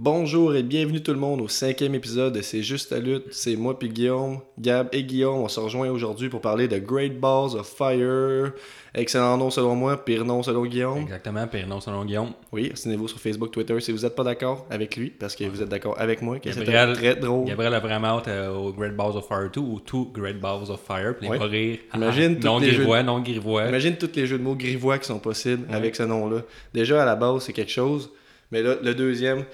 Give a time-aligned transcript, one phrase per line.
[0.00, 3.24] Bonjour et bienvenue tout le monde au cinquième épisode de C'est juste la lutte.
[3.32, 5.40] C'est moi puis Guillaume, Gab et Guillaume.
[5.40, 8.52] On se rejoint aujourd'hui pour parler de Great Balls of Fire.
[8.94, 10.98] Excellent nom selon moi, pire nom selon Guillaume.
[10.98, 12.30] Exactement, pire nom selon Guillaume.
[12.52, 15.62] Oui, signez-vous sur Facebook, Twitter si vous n'êtes pas d'accord avec lui, parce que vous
[15.62, 17.46] êtes d'accord avec moi, que Gabriel- très drôle.
[17.48, 20.70] Gabriel a vraiment hâte euh, au Great Balls of Fire 2 ou Two Great Balls
[20.70, 21.16] of Fire.
[21.18, 21.38] Puis Ouais.
[21.38, 21.78] rire.
[21.92, 23.66] Imagine Ah, tous non les jeux- grivois, non grivois.
[23.66, 25.74] Imagine tous les jeux de mots grivois qui sont possibles Ouais.
[25.74, 26.42] avec ce nom-là.
[26.72, 28.10] Déjà, à la base, c'est quelque chose,
[28.52, 29.44] mais là, le deuxième,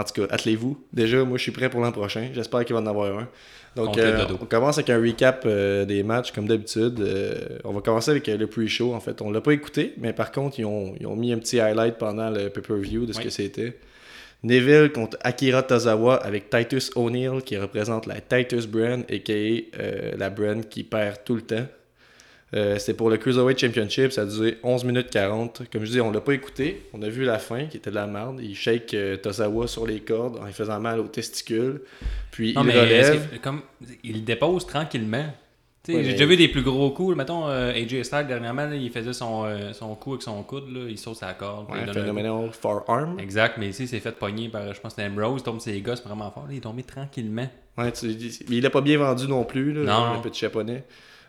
[0.00, 0.78] en tout cas, attelez-vous.
[0.92, 2.28] Déjà, moi, je suis prêt pour l'an prochain.
[2.32, 3.28] J'espère qu'il va en avoir un.
[3.76, 7.00] Donc, euh, on commence avec un recap euh, des matchs, comme d'habitude.
[7.00, 9.20] Euh, on va commencer avec le pre-show, en fait.
[9.22, 11.96] On l'a pas écouté, mais par contre, ils ont, ils ont mis un petit highlight
[11.98, 13.24] pendant le pay-per-view de ce Oui.
[13.24, 13.76] que c'était.
[14.44, 19.32] Neville contre Akira Tozawa avec Titus O'Neill qui représente la Titus brand, a.k.a.
[19.32, 21.66] euh, la brand qui perd tout le temps.
[22.54, 25.62] Euh, C'était pour le Cruiserweight Championship, ça a duré 11 minutes 40.
[25.70, 26.82] Comme je dis, on l'a pas écouté.
[26.94, 28.40] On a vu la fin qui était de la merde.
[28.42, 31.82] Il shake euh, Tozawa sur les cordes en lui faisant mal aux testicules.
[32.30, 33.28] Puis non, il mais relève.
[33.42, 33.60] comme,
[34.02, 35.26] il dépose tranquillement.
[35.88, 37.16] Ouais, J'ai déjà vu des plus gros coups.
[37.16, 40.70] Mettons, euh, AJ Styles, dernièrement, là, il faisait son, euh, son coup avec son coude.
[40.70, 41.70] Là, il saute sa corde.
[41.70, 43.18] Ouais, phenomenal forearm.
[43.18, 45.42] Exact, mais ici, il s'est fait pogner par, je pense, Ambrose.
[45.42, 46.44] Tombe ses gosses vraiment fort.
[46.46, 47.48] là, il est tombé tranquillement.
[47.78, 48.06] Ouais, tu-
[48.50, 50.14] mais il l'a pas bien vendu non plus, là, Non.
[50.16, 50.84] le petit japonais.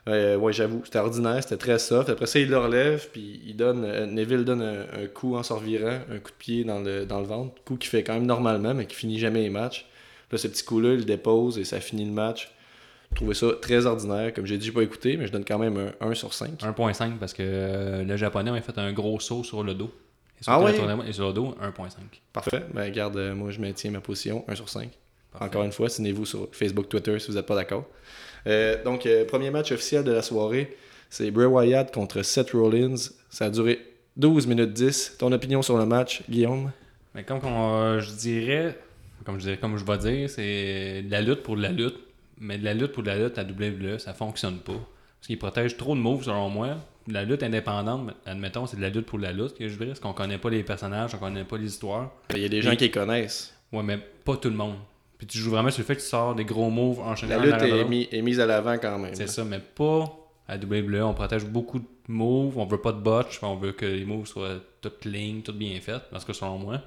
[0.08, 2.09] Euh, ouais, j'avoue, c'était ordinaire, c'était très soft.
[2.09, 5.44] Après ça, il le relève, puis il donne, euh, Neville donne un, un coup en
[5.44, 7.53] se revirant, un coup de pied dans le, dans le ventre.
[7.66, 9.86] Coup qu'il fait quand même normalement, mais qui finit jamais les matchs.
[10.31, 12.52] Là, ce petit coup-là, il le dépose et ça finit le match.
[13.11, 14.33] Je trouvais ça très ordinaire.
[14.33, 16.59] Comme j'ai dit, j'ai pas écouté, mais je donne quand même un 1 sur 5.
[16.61, 19.92] 1.5 parce que euh, le japonais a fait un gros saut sur le dos.
[20.39, 21.89] Et sur, Ah tournoi- et sur le dos, 1.5.
[22.31, 22.64] Parfait.
[22.73, 24.89] Ben, regarde, euh, moi, je maintiens ma position, 1 sur 5.
[25.31, 25.45] Parfait.
[25.45, 27.86] Encore une fois, signez-vous sur Facebook, Twitter si vous n'êtes pas d'accord.
[28.48, 30.76] Euh, donc, euh, premier match officiel de la soirée,
[31.09, 32.95] c'est Bray Wyatt contre Seth Rollins.
[33.30, 33.80] Ça a duré
[34.18, 35.16] 12 minutes 10.
[35.20, 36.72] Ton opinion sur le match, Guillaume?
[37.16, 38.78] Mais comme euh, je dirais,
[39.26, 41.95] comme je dirais, comme je vais dire, c'est de la lutte pour de la lutte.
[42.38, 44.73] Mais de la lutte pour de la lutte à WWE, ça fonctionne pas.
[44.73, 46.77] Parce qu'ils protègent trop de moves selon moi.
[47.08, 49.88] La lutte indépendante, admettons, c'est de la lutte pour de la lutte que je dirais,
[49.88, 52.11] parce qu'on connaît pas les personnages, on connaît pas les histoires.
[52.30, 53.54] Ben, Il y a des gens qui les connaissent.
[53.73, 54.76] Ouais, mais pas tout le monde.
[55.20, 57.40] Puis tu joues vraiment sur le fait que tu sors des gros moves enchaînés La
[57.46, 59.14] lutte est, mis- est mise à l'avant quand même.
[59.14, 60.12] C'est ça, mais pas
[60.48, 61.04] à WWE.
[61.04, 64.26] On protège beaucoup de moves, on veut pas de botch, on veut que les moves
[64.26, 66.82] soient toutes lignes, toutes bien faites, parce que selon moi.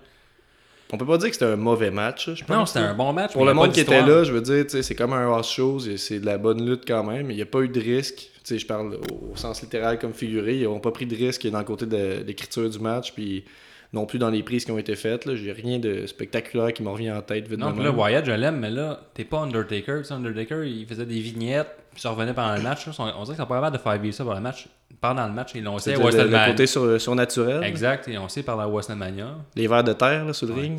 [0.94, 2.34] On peut pas dire que c'était un mauvais match.
[2.34, 2.56] je pense.
[2.56, 3.32] Non, c'était un bon match.
[3.32, 6.18] Pour le monde qui était là, je veux dire, c'est comme un house show, c'est
[6.20, 7.30] de la bonne lutte quand même.
[7.30, 8.28] Il n'y a pas eu de risque.
[8.46, 10.56] Je parle au, au sens littéral comme figuré.
[10.56, 13.44] Ils n'ont pas pris de risque dans le côté de l'écriture du match, puis
[13.92, 15.26] non plus dans les prises qui ont été faites.
[15.26, 15.34] là.
[15.34, 17.50] J'ai rien de spectaculaire qui me revient en tête.
[17.50, 17.90] Non, puis là.
[17.90, 19.98] Wyatt, je l'aime, mais là, t'es pas Undertaker.
[19.98, 22.86] Tu sais, Undertaker, il faisait des vignettes, puis ça revenait pendant le match.
[22.86, 22.92] là.
[22.98, 24.66] On dirait qu'ils sont pas capables de faire vivre ça pendant le match.
[25.00, 27.64] Pendant le match, ils l'ont essayé le, côté sur, surnaturel.
[27.64, 29.36] Exact, ils l'ont essayé par la WrestleMania.
[29.56, 30.78] Les vers de terre là, sur le Ouais, ring.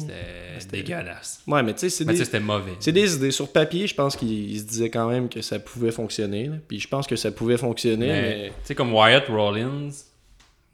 [0.59, 1.41] C'était dégueulasse.
[1.45, 2.71] Ouais, mais tu sais, c'est des, c'était mauvais.
[2.79, 3.31] c'est des idées.
[3.31, 6.45] Sur papier, je pense qu'il se disait quand même que ça pouvait fonctionner.
[6.47, 6.55] là.
[6.67, 8.47] Puis je pense que ça pouvait fonctionner, Mais, mais...
[8.47, 9.89] Tu sais, comme Wyatt Rollins,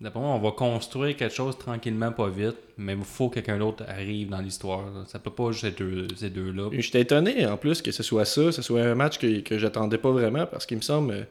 [0.02, 3.58] d'après moi, on va construire quelque chose tranquillement, pas vite, mais il faut que quelqu'un
[3.60, 4.82] d'autre arrive dans l'histoire.
[4.86, 5.04] là.
[5.08, 6.70] Ça peut pas juste être deux- ces deux-là.
[6.74, 9.98] J'étais étonné en plus que ce soit ça, ce soit un match que, que j'attendais
[9.98, 11.24] pas vraiment parce qu'il me semble, euh,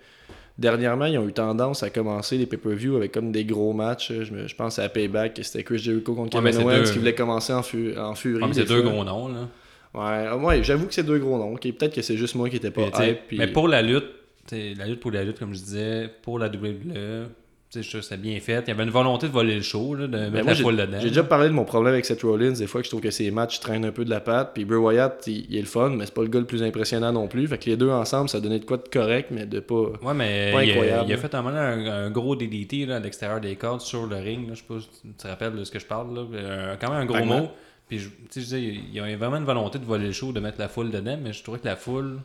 [0.59, 4.13] dernièrement, ils ont eu tendance à commencer les pay-per-view avec comme des gros matchs.
[4.13, 6.91] Je, me- je pense à Payback, que c'était Chris Jericho contre Ouais, Kevin Owens deux-
[6.93, 8.43] qui voulait commencer en, fu- en furie.
[8.45, 8.91] Ah, c'est deux fois.
[8.93, 9.49] gros noms, là.
[9.95, 11.55] Ouais, ah, ouais j'avoue que c'est deux gros noms.
[11.55, 13.21] Ok, Peut-être que c'est juste moi qui étais pas hype.
[13.29, 14.05] puis- Mais pour la lutte,
[14.53, 17.29] la lutte pour la lutte, comme je disais, pour la WWE,
[17.71, 18.63] c'était bien fait.
[18.67, 20.55] Il y avait une volonté de voler le show, là, de Ben, mettre moi, la
[20.55, 20.99] j'ai foule dedans.
[21.01, 23.11] j'ai déjà parlé de mon problème avec Seth Rollins, des fois que je trouve que
[23.11, 25.67] ses matchs traînent un peu de la patte, puis Bray Wyatt, il, il est le
[25.67, 27.47] fun, mais c'est pas le gars le plus impressionnant non plus.
[27.47, 29.75] Fait que les deux ensemble, ça donnait de quoi de correct, mais de pas...
[30.03, 32.87] Ouais, mais Pas il, a, incroyable, il a fait un, moment un, un gros DDT
[32.87, 34.49] là, à l'extérieur des cordes sur le ring.
[34.49, 36.15] Là, je sais pas si tu te rappelles de ce que je parle.
[36.15, 36.25] Là.
[36.35, 37.49] Euh, quand même un gros mot.
[37.89, 40.13] Puis, je- tu sais, je disais, il y avait vraiment une volonté de voler le
[40.13, 42.19] show, de mettre la foule dedans, mais je trouvais que la foule,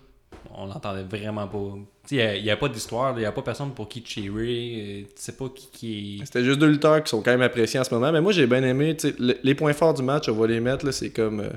[0.56, 1.58] on l'entendait vraiment pas.
[2.12, 5.02] Il n'y a, pas d'histoire, il n'y a pas personne pour qui cheerer.
[5.02, 6.26] euh, Tu sais pas qui, qui est.
[6.26, 8.12] C'était juste deux lutteurs qui sont quand même appréciés en ce moment.
[8.12, 8.96] Mais moi, j'ai bien aimé.
[9.20, 10.86] le- les points forts du match, on va les mettre.
[10.86, 11.50] là, C'est comme euh,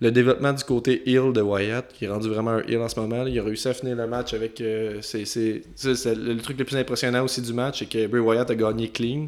[0.00, 2.98] le développement du côté heel de Wyatt, qui est rendu vraiment un heel en ce
[3.00, 3.24] moment.
[3.24, 3.28] là.
[3.28, 4.60] Il a réussi à finir le match avec.
[4.60, 5.24] euh, c'est,
[6.14, 9.26] le, truc le plus impressionnant aussi du match, c'est que Bray Wyatt a gagné clean.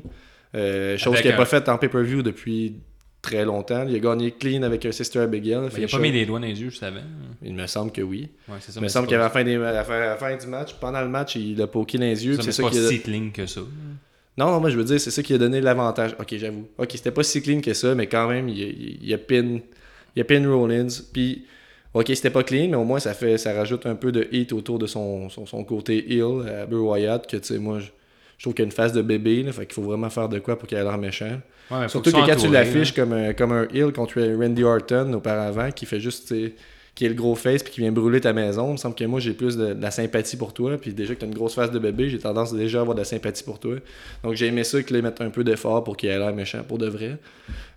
[0.54, 2.74] Euh, chose qu'il n'a un- pas faite en pay-per-view depuis
[3.22, 3.84] très longtemps.
[3.88, 5.60] Il a gagné clean avec un Sister Abigail.
[5.62, 5.96] Il a finisher.
[5.96, 7.02] pas mis les doigts dans les yeux, je savais.
[7.42, 8.28] Il me semble que oui.
[8.48, 8.80] Ouais, c'est ça.
[8.80, 10.74] Il me semble qu'à la fin, des, à la fin, à la fin du match,
[10.80, 12.38] pendant le match, il a poké dans les yeux.
[12.40, 12.88] c'est ça pas qui a...
[12.88, 13.60] si clean que ça.
[14.38, 16.16] Non, non, moi je veux dire, c'est ça qui a donné l'avantage.
[16.18, 16.66] Ok, j'avoue.
[16.78, 19.58] Ok, c'était pas si clean que ça, mais quand même, il, il a pin,
[20.16, 20.88] il a pin Rollins.
[21.12, 21.44] Puis,
[21.92, 24.52] ok, c'était pas clean, mais au moins ça fait, ça rajoute un peu de hit
[24.52, 27.26] autour de son, son, son côté heel à Bray Wyatt.
[27.26, 27.88] Que tu sais, moi, je,
[28.40, 30.26] Je trouve qu'il y a une face de bébé, là, fait qu'il faut vraiment faire
[30.26, 31.42] de quoi pour qu'il ait l'air méchant.
[31.70, 35.12] Ouais, Surtout que soient quand tu l'affiches comme un, comme un heel contre Randy Orton
[35.12, 36.34] auparavant, qui fait juste,
[36.94, 39.04] qui est le gros face puis qui vient brûler ta maison, il me semble que
[39.04, 40.76] moi j'ai plus de, de la sympathie pour toi.
[40.76, 42.94] Puis déjà que tu as une grosse face de bébé, j'ai tendance déjà à avoir
[42.94, 43.76] de la sympathie pour toi.
[44.22, 46.78] Donc j'ai aimé ça qu'ils mettent un peu d'effort pour qu'il ait l'air méchant pour
[46.78, 47.16] de vrai.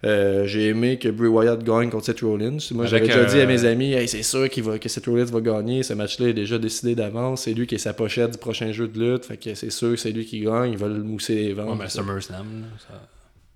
[0.06, 2.58] Euh, j'ai aimé que Bray Wyatt gagne contre Seth Rollins.
[2.72, 5.24] Moi j'avais déjà dit à mes amis, hey, c'est sûr qu'il va, que Seth Rollins
[5.26, 5.84] va gagner.
[5.84, 7.44] Ce match-là est déjà décidé d'avance.
[7.44, 9.26] C'est lui qui est sa pochette du prochain jeu de lutte.
[9.26, 10.72] Fait que c'est sûr que c'est lui qui gagne.
[10.74, 11.70] Il va le mousser les ventes.
[11.70, 12.46] Ouais, mais SummerSlam,
[12.80, 13.02] ça-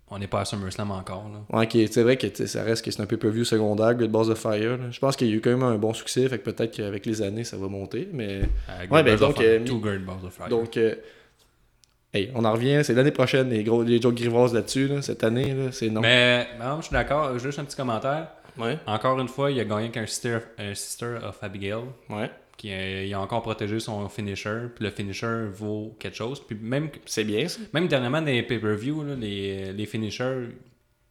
[0.09, 1.29] on n'est pas à SummerSlam encore.
[1.31, 1.57] Là.
[1.59, 4.77] Ouais, c'est vrai que ça reste que c'est un pay-per-view secondaire, Good Balls of Fire.
[4.77, 4.89] là.
[4.91, 7.05] Je pense qu'il y a eu quand même un bon succès, fait que peut-être qu'avec
[7.05, 8.07] les années, ça va monter.
[8.13, 10.47] Mais Avec Ouais, ben donc, euh, Two Good Balls of Fire.
[10.49, 10.95] donc, euh,
[12.13, 12.81] hey, on en revient.
[12.83, 14.87] C'est l'année prochaine, les gros les jokes grivoises là-dessus.
[14.87, 15.01] là.
[15.01, 16.01] Cette année, c'est non.
[16.01, 17.37] Mais non, je suis d'accord.
[17.37, 18.27] Juste un petit commentaire.
[18.57, 21.83] Ouais, Encore une fois, il a gagné avec un Sister, un sister of Abigail.
[22.09, 22.31] ouais.
[22.57, 24.63] Qui a, il a encore protégé son finisher.
[24.75, 26.41] Puis le finisher vaut quelque chose.
[26.45, 27.61] Puis même, C'est bien ça.
[27.73, 30.47] même dernièrement, dans les pay-per-view, là, les, les finishers,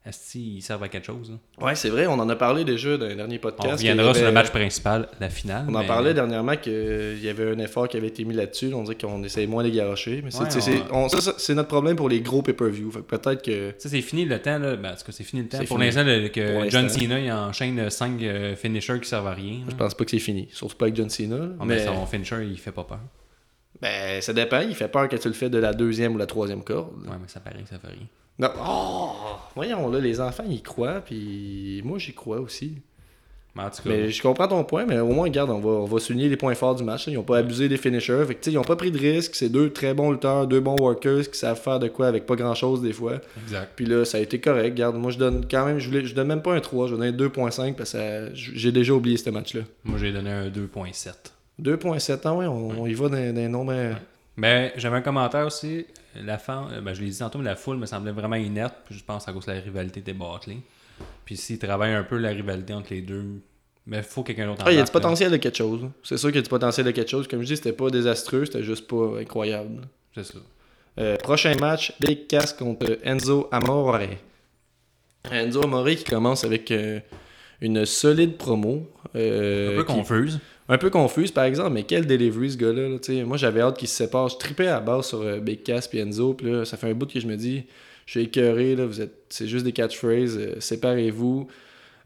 [0.07, 1.31] esti, ils servent à quelque chose.
[1.59, 1.67] là.
[1.67, 3.73] Ouais, c'est vrai, on en a parlé déjà dans les derniers On podcasts.
[3.73, 5.67] reviendra sur le match principal, la finale.
[5.69, 8.73] On en parlait dernièrement qu'il y avait un effort qui avait été mis là-dessus.
[8.75, 10.21] On dirait qu'on essaye moins de les garocher.
[10.25, 12.91] Mais c'est, Ouais, on- on- ça, ça, c'est notre problème pour les gros pay-per-view.
[13.07, 13.75] Peut-être que.
[13.79, 14.77] Sais, c'est fini le temps, là.
[14.77, 15.59] Ben, en tout cas, c'est fini le temps.
[15.61, 16.89] C'est Pour l'instant, le- que John.
[16.89, 18.21] Cena, il enchaîne 5
[18.57, 19.61] finishers qui servent à rien.
[19.67, 19.77] Je là.
[19.77, 20.49] pense pas que c'est fini.
[20.53, 21.49] Surtout pas avec John Cena.
[21.65, 23.01] mais son finisher, il fait pas peur.
[23.83, 24.61] Ben, ça dépend.
[24.61, 26.93] Il fait peur que tu le fais de la deuxième ou la troisième corde.
[27.05, 28.07] Ouais, mais ça paraît que ça fait rien.
[28.39, 28.49] Non.
[28.61, 29.13] Oh!
[29.55, 32.75] Voyons, là, les enfants, ils croient, puis moi, j'y crois aussi.
[33.55, 35.71] Mais en tout cas, Mais je comprends ton point, mais au moins, regarde, on va,
[35.71, 37.07] on va souligner les points forts du match.
[37.07, 37.15] là.
[37.15, 38.23] Ils ont pas abusé des finishers.
[38.27, 39.35] Fait que, tu sais, ils ont pas pris de risques.
[39.35, 42.37] C'est deux très bons lutteurs, deux bons workers qui savent faire de quoi avec pas
[42.37, 43.15] grand-chose des fois.
[43.45, 43.73] exact.
[43.75, 44.73] Puis là, ça a été correct.
[44.73, 46.97] Regarde, moi, je donne quand même, je, voulais, je donne même pas un 3, je
[46.97, 49.63] donne un 2.5 parce que j'ai déjà oublié ce match-là.
[49.85, 51.15] Moi, j'ai donné un 2.7.
[51.63, 53.73] 2.7, ah ouais, on, on y va dans des nombres...
[53.75, 53.95] euh,
[54.37, 55.87] Mais j'avais un commentaire aussi.
[56.25, 58.75] La fan, euh, ben, je l'ai dit tantôt, mais la foule me semblait vraiment inerte.
[58.85, 60.59] Puis je pense à cause de la rivalité des Barclay.
[61.25, 63.41] Puis s'ils travaillent un peu la rivalité entre les deux,
[63.87, 64.93] mais il faut quelqu'un d'autre Ah, il y a du là.
[64.93, 65.89] potentiel de quelque chose.
[66.03, 67.29] C'est sûr qu'il y a du potentiel de quelque chose.
[67.29, 69.83] Comme je dis, c'était pas désastreux, c'était juste pas incroyable.
[70.15, 70.39] C'est ça.
[70.99, 73.99] Euh, prochain match, Big Cass contre Enzo Amore.
[75.31, 77.01] Enzo Amore qui commence avec euh,
[77.61, 78.87] une solide promo.
[79.15, 80.39] euh, Un peu qui- confuse.
[80.69, 82.89] un peu confuse par exemple, mais quel delivery ce gars-là.
[82.89, 84.29] là, moi j'avais hâte qu'il se sépare.
[84.29, 86.35] Je tripais à la base sur euh, Big Cass et Enzo.
[86.35, 87.65] Puis là, ça fait un bout que je me dis,
[88.05, 90.37] je suis écœuré, là, vous êtes, c'est juste des catchphrases.
[90.39, 91.49] euh, séparez-vous.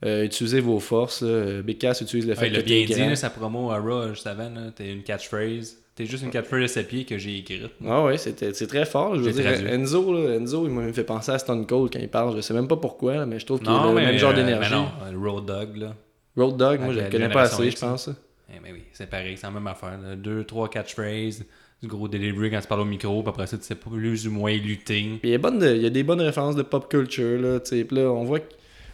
[0.07, 1.21] euh, utilisez vos forces.
[1.23, 1.61] là.
[1.63, 4.11] Big Cass utilise le fait Ouais, il a bien dit, là, sa promo à Raw
[4.15, 4.51] juste avant.
[4.75, 5.77] T'es une catchphrase.
[5.95, 7.73] T'es juste une catchphrase de ses pieds que j'ai écrite.
[7.87, 9.17] Ah ouais, c'était- c'est très fort.
[9.17, 9.69] Je veux dire, traduit.
[9.69, 12.35] Enzo, là, Enzo, il me fait penser à Stone Cold quand il parle.
[12.37, 14.31] Je sais même pas pourquoi, là, mais je trouve qu'il a le mais, même genre
[14.31, 14.71] euh, d'énergie.
[14.71, 14.89] mais non,
[15.27, 15.95] euh, Road Dog, là.
[16.37, 18.09] Road Dog, moi, je le connais pas assez, X, je pense.
[18.53, 19.99] Eh ben oui, c'est pareil, c'est la même affaire.
[20.03, 20.17] là.
[20.17, 21.45] Deux, trois catchphrases,
[21.83, 24.27] du gros delivery quand tu parles au micro, puis après ça, tu sais pas plus
[24.27, 25.03] ou moins lutter.
[25.21, 27.41] Puis il y, a bonne de- il y a des bonnes références de pop culture,
[27.41, 27.87] là, tu sais.
[27.91, 28.47] Là, on voit que.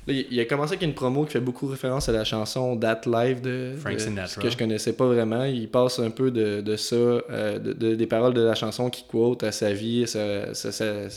[0.07, 3.01] Là, il a commencé avec une promo qui fait beaucoup référence à la chanson That
[3.07, 4.41] Live de, Frank Sinatra.
[4.43, 5.45] que je connaissais pas vraiment.
[5.45, 8.91] Il passe un peu de, de ça, euh, de, de- des paroles de la chanson
[8.91, 11.09] qui quote à sa vie, sa, sa, sa-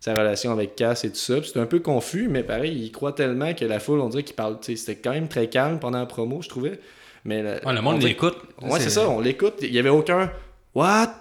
[0.00, 1.36] sa relation avec Cass et tout ça.
[1.42, 4.36] C'est un peu confus, mais pareil, il croit tellement que la foule, on dirait qu'il
[4.36, 4.58] parle.
[4.62, 6.78] C'était quand même très calme pendant la promo, je trouvais.
[7.24, 8.36] Mais la- Ouais, le on monde l'écoute.
[8.60, 9.54] Ouais, c'est ça, on l'écoute.
[9.62, 10.30] Il y avait aucun
[10.74, 11.14] What?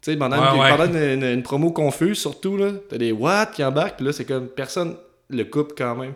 [0.00, 0.68] Tu sais, pendant, Ouais, une, ouais.
[0.70, 4.12] pendant une, une- une promo confuse, surtout, là, t'as des What qui embarquent, puis là,
[4.12, 4.96] c'est comme personne
[5.30, 6.12] le coupe quand même.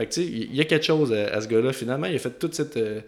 [0.00, 1.72] Fait que, tu sais, il y a quelque chose à, à ce gars-là.
[1.72, 3.00] Finalement, il a fait toute cette, euh,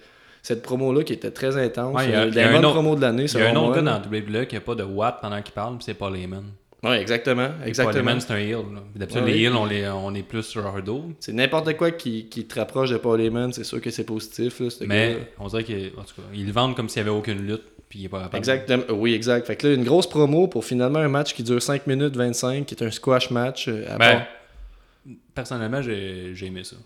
[0.43, 1.95] cette promo-là qui était très intense.
[1.97, 3.41] Ouais, il y a- Euh, il y a la un autre- promo de l'année, Il
[3.41, 5.77] y a un autre gars dans WWE qui a pas de Watt pendant qu'il parle,
[5.77, 6.45] puis c'est Paul Heyman.
[6.83, 7.47] Ouais, exactement.
[7.61, 7.99] Paul exactement.
[8.01, 8.51] Heyman, c'est un heel.
[8.57, 8.81] là.
[8.97, 9.45] D'habitude, Ouais, les oui.
[9.45, 11.05] heels, on, les, on est plus sur leur dos.
[11.21, 14.59] C'est n'importe quoi qui, qui te rapproche de Paul Heyman, c'est sûr que c'est positif.
[14.61, 15.93] Là, Mais on dirait qu'ils
[16.47, 18.37] le vendent comme s'il n'y avait aucune lutte, puis il est pas capable.
[18.39, 18.83] Exactement.
[18.91, 19.47] Oui, exact.
[19.47, 22.67] Fait que là, une grosse promo pour finalement un match qui dure 5 minutes 25,
[22.67, 23.69] qui est un squash match.
[23.69, 24.27] euh, à Ben, part-
[25.35, 26.77] personnellement, j'ai aimé ça.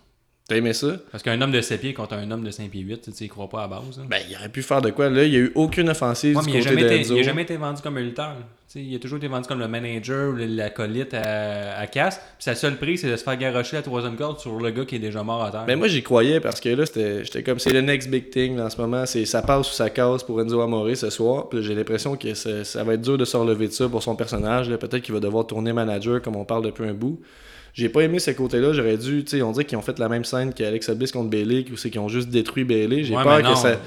[0.48, 0.98] T'as aimé ça?
[1.10, 3.24] Parce qu'un homme de 7 pieds contre un homme de 5 pieds 8, tu sais,
[3.24, 3.98] il croit pas à la base.
[3.98, 4.04] là.
[4.08, 5.10] Ben, il aurait pu faire de quoi.
[5.10, 6.98] Là, il n'y a eu aucune offensive Ouais, du mais il n'a côté jamais, été-
[7.02, 7.14] d'Enzo.
[7.16, 8.36] il a jamais été vendu comme un lutteur.
[8.76, 12.18] Il a toujours été vendu comme le manager ou l'acolyte à, à casse.
[12.18, 14.84] Puis sa seule prise, c'est de se faire garocher la troisième corde sur le gars
[14.84, 15.64] qui est déjà mort à terre.
[15.66, 16.84] Ben, moi, j'y croyais parce que là,
[17.24, 19.04] j'étais comme, c'est le next big thing en ce moment.
[19.04, 21.48] C'est ça passe ou ça casse pour Enzo Amore ce soir.
[21.48, 24.14] Puis j'ai l'impression que ça, va être dur de se relever de ça pour son
[24.14, 24.68] personnage.
[24.76, 27.20] Peut-être qu'il va devoir tourner manager comme on parle depuis un bout.
[27.76, 28.72] J'ai pas aimé ce côté-là.
[28.72, 31.28] J'aurais dû, tu sais, on dirait qu'ils ont fait la même scène qu'Alexa Bliss contre
[31.28, 33.04] Bailey, ou c'est qu'ils ont juste détruit Bailey.
[33.04, 33.78] J'ai Ouais, peur que ça.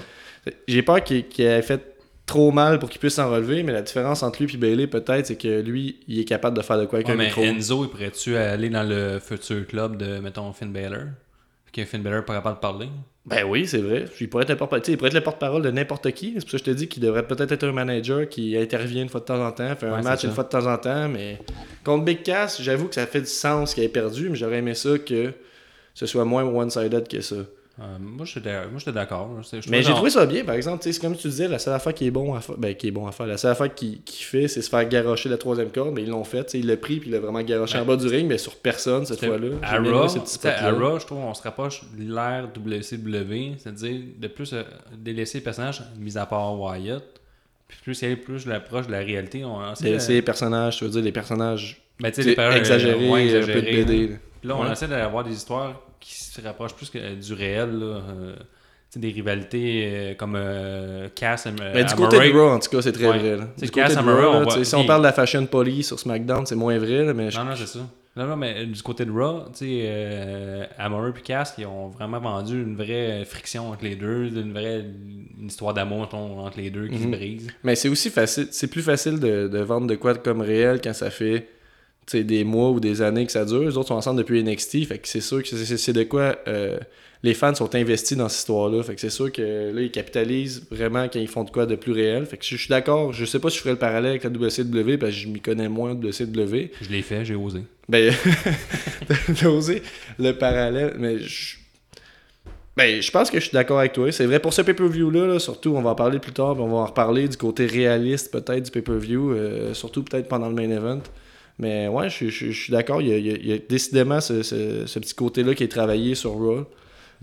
[0.67, 1.81] J'ai peur qu'il ait fait
[2.27, 5.25] trop mal pour qu'il puisse s'en relever, mais la différence entre lui et Bailey, peut-être,
[5.25, 7.41] c'est que lui, il est capable de faire de quoi avec Ouais, un mais micro.
[7.41, 11.05] Enzo, il pourrait-tu aller dans le futur club de, mettons, Finn Balor?
[11.71, 12.89] Que Finn Balor pas capable de parler.
[13.25, 14.05] Ben oui, c'est vrai.
[14.19, 14.49] Il pourrait être,
[15.13, 16.33] le porte-parole de n'importe qui.
[16.35, 19.03] C'est pour ça que je te dis qu'il devrait peut-être être un manager qui intervient
[19.03, 20.77] une fois de temps en temps, fait un Ouais, match une fois de temps en
[20.77, 21.07] temps.
[21.07, 21.39] Mais
[21.83, 24.73] contre Big Cass, j'avoue que ça fait du sens qu'il ait perdu, mais j'aurais aimé
[24.73, 25.31] ça que
[25.93, 27.35] ce soit moins one-sided que ça.
[27.81, 29.29] Euh, moi, j'étais d'a- moi, j'étais d'accord.
[29.69, 30.83] Mais j'ai trouvé ça bien, par exemple.
[30.83, 32.75] tu sais, C'est comme tu disais, la seule affaire qui est bon à faire, ben,
[32.75, 35.29] qui est bon à faire, la seule affaire qu'il qu'il fait, c'est se faire garrocher
[35.29, 36.53] la troisième corde, mais ils l'ont fait.
[36.55, 37.83] Il l'a pris, puis il l'a vraiment garoché Ouais.
[37.83, 39.48] en bas du ring, mais sur personne cette fois-là.
[39.62, 44.63] À Raw, je trouve qu'on se rapproche de l'ère WCW, c'est-à-dire de plus euh,
[44.98, 47.03] délaisser les personnages, mis à part Wyatt,
[47.67, 49.45] puis plus y aller plus l'approche de la réalité.
[49.45, 53.21] On de- c'est les personnages, tu veux dire, les personnages ben, les exagérés, euh, ouais,
[53.38, 54.07] un peu de exagérés, BD.
[54.07, 54.15] là.
[54.41, 54.71] Puis là, on Ouais.
[54.71, 57.85] essaie d'avoir des histoires qui se rapprochent plus que du réel, là.
[57.85, 58.35] euh,
[58.95, 62.69] des rivalités euh, comme euh, Cass et euh, Mais du côté de Raw, en tout
[62.71, 63.19] cas, c'est très Ouais.
[63.19, 63.37] vrai.
[63.37, 63.47] là.
[63.55, 65.99] C'est Du Cass côté de Raw, là, si on parle de la fashion police sur
[65.99, 67.79] SmackDown, c'est moins vrai, là, mais je- Non, non, c'est ça.
[68.15, 71.67] Non, non, mais euh, du côté de Raw, tu sais, euh, Amore et Cass, ils
[71.67, 74.79] ont vraiment vendu une vraie friction entre les deux, une vraie
[75.39, 77.03] une histoire d'amour entre les deux qui Mhm.
[77.03, 77.47] se brise.
[77.63, 80.93] mais c'est aussi facile, c'est plus facile de, de vendre de quoi comme réel quand
[80.93, 81.47] ça fait
[82.17, 83.61] des mois ou des années que ça dure.
[83.63, 86.03] Les autres sont ensemble depuis NXT, fait que c'est sûr que c'est- c'est c'est de
[86.03, 86.77] quoi euh,
[87.21, 88.81] les fans sont investis dans cette histoire-là.
[88.83, 91.75] Fait que c'est sûr que là, ils capitalisent vraiment quand ils font de quoi de
[91.75, 92.25] plus réel.
[92.25, 94.23] Fait que je je suis d'accord, je sais pas si je ferais le parallèle avec
[94.23, 96.71] la WCW parce que je m'y connais moins de WCW.
[96.81, 97.61] Je l'ai fait, j'ai osé.
[97.89, 98.13] Ben,
[99.39, 99.81] t'as osé
[100.17, 101.55] le parallèle, mais je...
[102.77, 104.09] Ben, je pense que je suis d'accord avec toi.
[104.11, 106.69] C'est vrai pour ce pay-per-view-là, là, surtout, on va en parler plus tard, puis on
[106.69, 110.69] va en reparler du côté réaliste peut-être du pay-per-view, euh, surtout peut-être pendant le main
[110.69, 111.01] event.
[111.59, 114.99] Mais ouais, je, je- je suis d'accord, il il y a décidément ce, ce- ce
[114.99, 116.65] petit côté-là qui est travaillé sur Raw.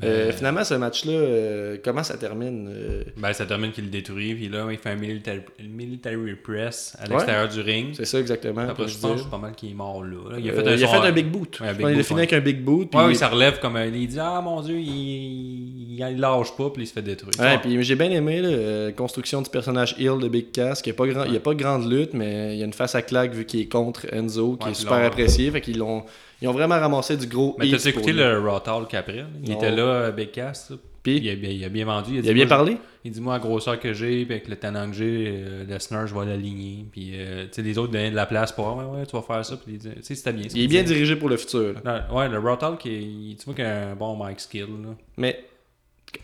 [0.04, 3.90] Euh, Ben- finalement, ce match-là, euh, comment ça termine euh, Ben, ça termine qu'il le
[3.90, 7.10] détruit, puis là, il fait un military, military press à Ouais.
[7.14, 7.94] l'extérieur du ring.
[7.94, 8.60] C'est ça exactement.
[8.68, 10.36] Après, je pense pas mal qu'il est mort là.
[10.38, 11.60] Il a Euh, fait un, il a fait un big boot.
[11.60, 12.22] Ouais, un big qu'il a fini ouais.
[12.26, 12.90] avec un big boot.
[12.90, 16.20] puis il- oui, ça relève comme un- il dit Ah mon dieu, il, il, il
[16.20, 17.32] lâche pas, puis il se fait détruire.
[17.40, 20.82] Ouais, puis j'ai bien aimé la euh, construction du personnage Hill de Big Cass.
[20.84, 22.66] Il n'y a, pas grand- il y a pas grande lutte, mais il y a
[22.66, 25.50] une face à claque vu qu'il est contre Enzo, qui est super apprécié.
[25.50, 26.04] Fait qu'ils l'ont,
[26.42, 29.24] ils ont vraiment ramassé du gros Mais t'as écouté le Raw Talk après?
[29.42, 29.56] Il Non.
[29.56, 30.70] était là, euh, Big Cass.
[30.70, 30.76] là.
[31.02, 32.14] Puis, Il a, bien- il a bien vendu.
[32.14, 32.78] il a bien moi, parlé?
[33.04, 36.08] Il dit moi la grosseur que j'ai, puis avec le talent que j'ai, euh, Lesnar,
[36.08, 36.84] je vais l'aligner.
[36.90, 39.22] Puis euh, tu sais, les autres donnaient de la place pour ouais, ouais, tu vas
[39.22, 39.56] faire ça.
[39.56, 40.46] Puis tu sais, c'était bien.
[40.52, 41.74] Il est bien dirigé pour le futur.
[41.84, 42.08] là.
[42.12, 44.62] Ouais, le Raw Talk, il- tu vois qu'il a un bon mic skill.
[44.62, 44.96] Là.
[45.16, 45.44] Mais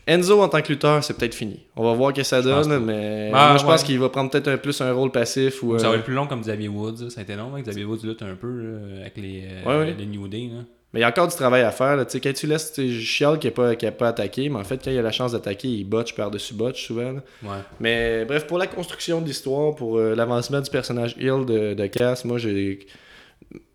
[0.07, 1.59] Enzo en tant que lutteur, c'est peut-être fini.
[1.75, 4.29] On va voir ce que ça donne, mais Ah, moi, je pense qu'il va prendre
[4.29, 5.61] peut-être un plus un rôle passif.
[5.63, 7.09] ou Ça va euh, être plus long comme Xavier Woods.
[7.09, 9.85] Ça a été long, hein, Xavier Woods lutte un peu là, avec les, euh, Ouais,
[9.87, 9.95] ouais.
[9.97, 10.49] les New Day.
[10.53, 10.61] Là.
[10.93, 11.95] Mais il y a encore du travail à faire.
[11.95, 12.05] Là.
[12.05, 14.79] Tu sais, Quand tu laisses, chiale qu'il n'a pas, a pas attaqué, mais en fait,
[14.83, 17.13] quand il a la chance d'attaquer, il botche par-dessus botche souvent.
[17.41, 17.49] Ouais.
[17.79, 21.85] Mais bref, pour la construction de l'histoire, pour euh, l'avancement du personnage Hill de, de
[21.87, 22.79] Cass, moi j'ai.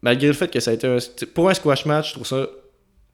[0.02, 0.98] Malgré le fait que ça a été un.
[1.34, 2.46] Pour un squash match, je trouve ça.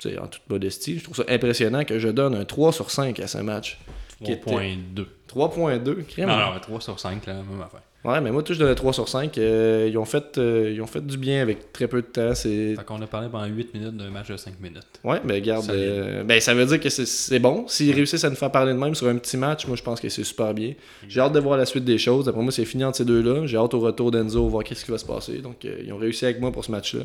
[0.06, 3.26] En toute modestie, je trouve ça impressionnant que je donne un 3 sur 5 à
[3.26, 3.78] ce match.
[4.22, 5.06] Qui était- 3.2.
[5.26, 6.28] 3.2, crème.
[6.28, 7.80] Non, non, 3 sur 5, là, même affaire.
[8.04, 9.38] Ouais, mais moi, tout, je donne un 3 sur 5.
[9.38, 12.34] Euh, ils, ont fait, euh, ils ont fait du bien avec très peu de temps.
[12.34, 12.74] C'est...
[12.76, 14.82] Fait qu'on a parlé pendant 8 minutes d'un match de 5 minutes.
[15.02, 17.64] Ouais, mais regarde, euh, ben, ça veut dire que c'est, bon.
[17.66, 20.00] S'ils réussissent à nous faire parler de même sur un petit match, moi je pense
[20.00, 20.74] que c'est super bien.
[21.08, 22.28] J'ai hâte de voir la suite des choses.
[22.28, 23.46] Après moi, c'est fini entre ces deux-là.
[23.46, 25.38] J'ai hâte au retour d'Enzo, voir qu'est-ce qui va se passer.
[25.38, 27.04] Donc, euh, ils ont réussi avec moi pour ce match-là.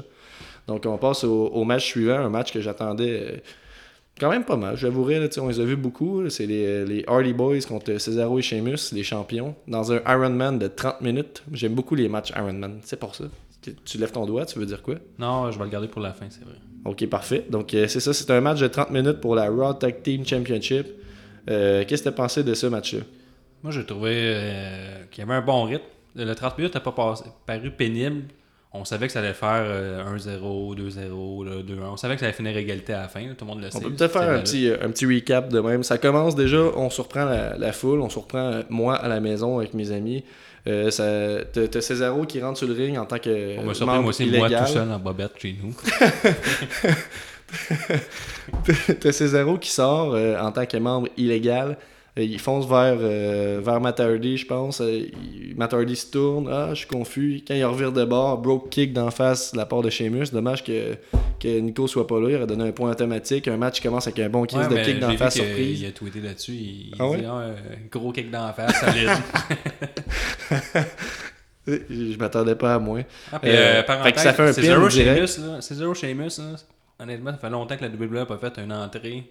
[0.70, 3.38] Donc, on passe au, au match suivant, un match que j'attendais euh,
[4.20, 4.78] quand même pas mal.
[4.78, 6.30] J'avouerai, là, tu sais, on les a vus beaucoup.
[6.30, 10.68] C'est les, les Hardy Boys contre Cesaro et Sheamus, les champions, dans un Ironman de
[10.68, 11.44] 30 minutes.
[11.52, 12.80] J'aime beaucoup les matchs Ironman.
[12.84, 13.26] C'est pour ça.
[13.62, 14.96] Tu- Tu lèves ton doigt, tu veux dire quoi?
[15.18, 16.56] Non, je vais le garder pour la fin, c'est vrai.
[16.86, 17.46] Ok, parfait.
[17.50, 20.26] Donc, euh, c'est ça, c'est un match de 30 minutes pour la Raw Tag Team
[20.26, 20.88] Championship.
[21.50, 23.02] Euh, Qu'est-ce que tu as pensé de ce match-là?
[23.64, 25.84] Moi, j'ai trouvé euh, qu'il y avait un bon rythme.
[26.16, 28.24] Le 30 minutes n'a pas passé- paru pénible.
[28.72, 31.90] On savait que ça allait faire euh, 1-0, 2-0, là, 2-1.
[31.92, 33.22] On savait que ça allait finir égalité à la fin.
[33.22, 33.78] là, Tout le monde le sait.
[33.78, 35.82] On peut peut-être faire un petit, euh, un petit recap de même.
[35.82, 39.58] Ça commence déjà, on surprend la, la foule, on surprend euh, moi à la maison
[39.58, 40.24] avec mes amis.
[40.68, 43.74] Euh, ça- T'as t'as Cesaro qui rentre sur le ring en tant que On m'a
[43.74, 44.52] surpris, moi aussi, illégal.
[44.52, 45.74] moi tout seul en bobette chez nous.
[49.00, 51.78] T'as Cesaro qui sort euh, en tant que membre illégal.
[52.20, 54.82] Euh, il fonce vers, euh, vers Matt Hardy, je pense.
[54.82, 55.06] Euh,
[55.56, 56.50] Matt Hardy se tourne.
[56.52, 57.42] Ah, je suis confus.
[57.48, 60.26] Quand il revire de bord, broke kick d'en face de la part de Sheamus.
[60.32, 60.96] Dommage que,
[61.40, 62.30] que Nico soit pas là.
[62.30, 63.48] Il aurait donné un point automatique.
[63.48, 65.82] Un match qui commence avec un bon kick Ouais, de mais kick d'en face surprise.
[65.82, 66.54] Il a tweeté là-dessus.
[66.54, 67.24] Il, Ah dit ouais?
[67.26, 67.56] ah, euh,
[67.92, 69.10] gros kick d'en face, solide.
[71.68, 73.04] Je, m'attendais pas à moins.
[73.32, 75.28] Ah, puis, Euh, euh, fait parenthèse, que ça fait un c'est pin Zero direct.
[75.28, 75.62] Sheamus, là.
[75.62, 76.56] C'est Zero Sheamus, là.
[77.00, 79.24] Honnêtement, ça fait longtemps que la WWE n'a pas fait une entrée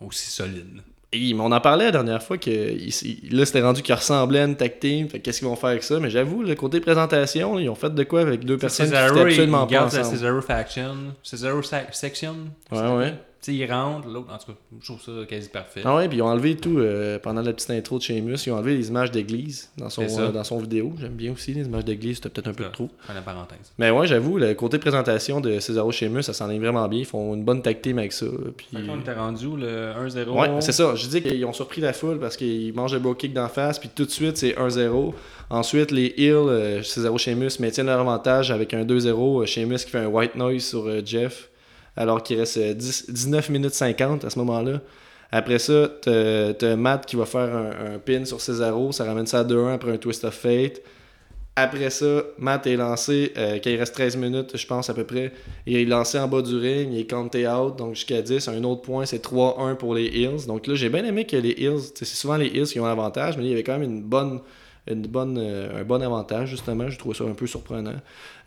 [0.00, 0.82] aussi solide.
[1.14, 4.40] Et, mais on en parlait la dernière fois que il- là c'était rendu qu'il ressemblait
[4.40, 5.08] à une tag team.
[5.08, 6.00] Fait qu'est-ce qu'ils vont faire avec ça?
[6.00, 9.14] Mais j'avoue, le côté présentation, ils ont fait de quoi avec deux personnes qui Cesaro,
[9.18, 10.04] étaient il, absolument pas ensemble.
[10.04, 10.94] Cesaro Faction.
[11.22, 12.34] Cesaro Sa- Section.
[12.72, 13.14] Ouais, ouais.
[13.44, 15.82] Sais, il rentre, l'autre, en tout cas, je trouve ça quasi parfait.
[15.84, 18.36] Ah ouais, puis ils ont enlevé tout euh, pendant la petite intro de Sheamus.
[18.46, 20.94] Ils ont enlevé les images d'église dans son, euh, dans son vidéo.
[20.98, 22.70] J'aime bien aussi les images d'église, c'était peut-être un peu Ça.
[22.70, 22.88] trop.
[23.00, 23.70] Fin de parenthèse.
[23.76, 27.00] Mais ouais, j'avoue, le côté présentation de Cesaro Sheamus, ça s'en est vraiment bien.
[27.00, 28.24] Ils font une bonne team avec ça.
[28.56, 28.66] Puis...
[28.72, 30.28] Que là, on était rendu le 1-0.
[30.30, 30.94] Ouais, c'est ça.
[30.94, 33.78] Je dis qu'ils ont surpris la foule parce qu'ils mangent le bro kick d'en face,
[33.78, 35.12] puis tout de suite, c'est 1-0.
[35.50, 39.42] Ensuite, les Hills, euh, Cesaro Sheamus maintiennent leur avantage avec un 2-0.
[39.42, 41.50] euh, Sheamus qui fait un white noise sur euh, Jeff,
[41.96, 44.80] alors qu'il reste euh, 10 19 minutes 50 à ce moment-là.
[45.30, 49.44] Après ça, t'as Matt qui va faire un, pin sur Cesaro, ça ramène ça à
[49.44, 50.80] 2-1 après un twist of fate.
[51.56, 55.04] Après ça, Matt est lancé, euh, quand il reste 13 minutes, je pense à peu
[55.04, 55.32] près.
[55.66, 58.48] Il est lancé en bas du ring, il est counté out, donc jusqu'à 10.
[58.48, 60.46] Un autre point, c'est 3-1 pour les Hills.
[60.48, 63.36] Donc là, j'ai bien aimé que les Hills, c'est souvent les Hills qui ont l'avantage,
[63.36, 64.40] mais il y avait quand même une bonne,
[64.86, 66.88] une bonne, euh, un bon avantage, justement.
[66.88, 67.96] Je trouve ça un peu surprenant.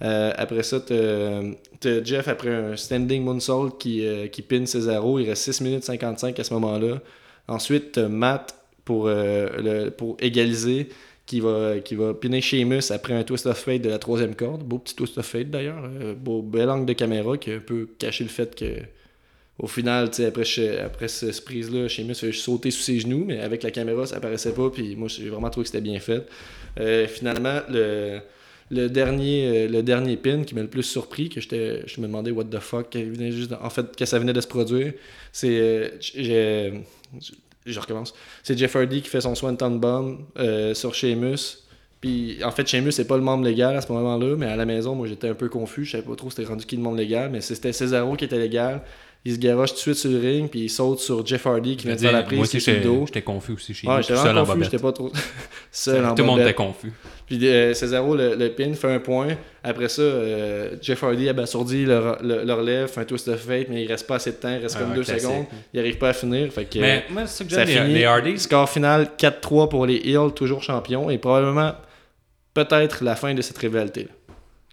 [0.02, 5.20] Euh, après ça, t'as Jeff, après un standing moonsault qui, euh, qui pin Cesaro.
[5.20, 7.00] Il reste 6 minutes 55 à ce moment-là.
[7.48, 10.90] Ensuite, Matt pour, le, pour égaliser
[11.26, 14.64] qui va, qui va pinner Sheamus après un twist of fate de la troisième corde.
[14.64, 15.90] Beau petit twist of fate d'ailleurs.
[16.18, 18.66] Beau, bel angle de caméra qui a un peu caché le fait que
[19.60, 23.72] au final, après, après ce, prise-là, Sheamus fait sauter sous ses genoux, mais avec la
[23.72, 24.70] caméra, ça apparaissait pas.
[24.70, 26.26] Puis moi, j'ai vraiment trouvé que c'était bien fait.
[26.80, 28.20] Euh, finalement, le,
[28.70, 32.32] le, dernier, euh, le dernier pin qui m'a le plus surpris, que je me demandais
[32.32, 34.94] what the fuck, venait juste, en fait, que ça venait de se produire,
[35.32, 35.92] c'est.
[36.18, 36.72] euh,
[37.68, 38.14] je recommence.
[38.44, 41.64] C'est Jeff Hardy qui fait son Swanton Bomb euh, sur Sheamus.
[42.00, 44.66] Puis en fait, Sheamus c'est pas le membre légal à ce moment-là, mais à la
[44.66, 45.86] maison, moi j'étais un peu confus.
[45.86, 48.38] Je savais pas trop c'était rendu qui le membre légal, mais c'était Cesaro qui était
[48.38, 48.82] légal.
[49.26, 51.76] Il se garoche tout de suite sur le ring, puis il saute sur Jeff Hardy
[51.76, 53.04] qui vient de faire la prise sur le j'étais dos.
[53.08, 54.02] j'étais confus aussi chez nous.
[54.02, 54.72] j'étais vraiment confus, bobette.
[54.72, 55.12] j'étais pas trop
[55.72, 56.94] seul en Tout le monde était confus.
[57.26, 59.28] Puis euh, Cesaro, le, le pin, fait un point.
[59.64, 63.68] Après ça, euh, Jeff Hardy abasourdi le, le, le relève, fait un twist de fate,
[63.70, 65.24] mais il reste pas assez de temps, il reste Un comme deux classique.
[65.24, 65.46] secondes.
[65.74, 66.50] Il arrive pas à finir.
[66.54, 68.38] Fait que, Mais moi, c'est ça que j'aime, les.
[68.38, 71.74] Score final 4-3 pour les Hills, toujours champions, et probablement
[72.54, 74.08] peut-être la fin de cette rivalité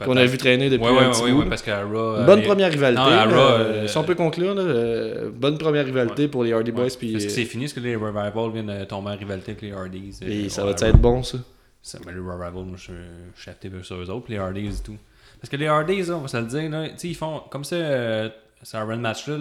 [0.02, 1.40] qu'on a vu traîner depuis Ouais, ouais, un petit ouais, bout.
[1.40, 2.24] ouais, parce qu'à Raw.
[2.24, 3.00] Bonne euh, première rivalité.
[3.00, 6.42] Non, à Raw, euh, euh, si on peut conclure, là, euh, bonne première rivalité pour
[6.42, 6.76] les Hardy ouais.
[6.76, 6.96] Boys.
[6.98, 7.64] Puis, Est-ce que c'est fini?
[7.64, 10.18] Est-ce que les Revival viennent de tomber en rivalité avec les Hardys?
[10.22, 11.38] et ça ouais, va être bon, ça.
[11.80, 12.92] Ça, mais les Revival, moi, je,
[13.40, 14.96] suis actif sur eux autres, les Hardys et tout.
[15.40, 18.28] Parce que les Hardys, on va se le dire, là, ils font comme ça, euh,
[18.72, 19.37] un run match-là,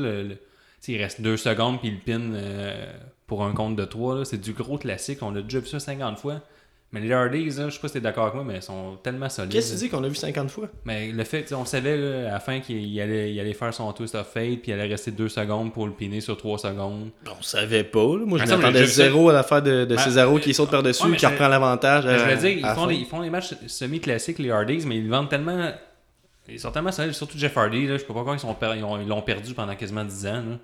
[0.88, 2.38] il reste deux secondes, puis ils le pin
[3.26, 4.26] pour un compte de 3.
[4.26, 6.42] C'est du gros classique, on a déjà vu ça 50 fois.
[6.94, 9.28] Mais les Hardys, je sais pas si t'es d'accord avec moi, mais ils sont tellement
[9.28, 9.52] solides.
[9.52, 10.70] Qu'est-ce que tu dis qu'on a vu 50 fois?
[10.86, 13.74] Mais le fait, on savait là, à la fin qu'il il allait, il allait faire
[13.74, 16.60] son twist of fate, puis il allait rester 2 secondes pour le piner sur 3
[16.60, 17.10] secondes.
[17.28, 18.00] On savait pas.
[18.00, 18.26] là.
[18.26, 21.18] Moi, je m'attendais zéro à l'affaire de, de Ben, Cesaro euh, qui saute par-dessus, ouais,
[21.18, 22.04] qui reprend l'avantage.
[22.04, 25.10] Je veux dire, ils font, les, ils font les matchs semi-classiques, les Hardys, mais ils
[25.10, 25.72] vendent tellement.
[26.48, 28.74] Ils sont tellement solides, surtout Jeff Hardy, là, je sais pas pourquoi ils sont per-
[28.76, 30.44] ils ont- ils l'ont perdu pendant quasiment 10 ans.
[30.48, 30.60] Là.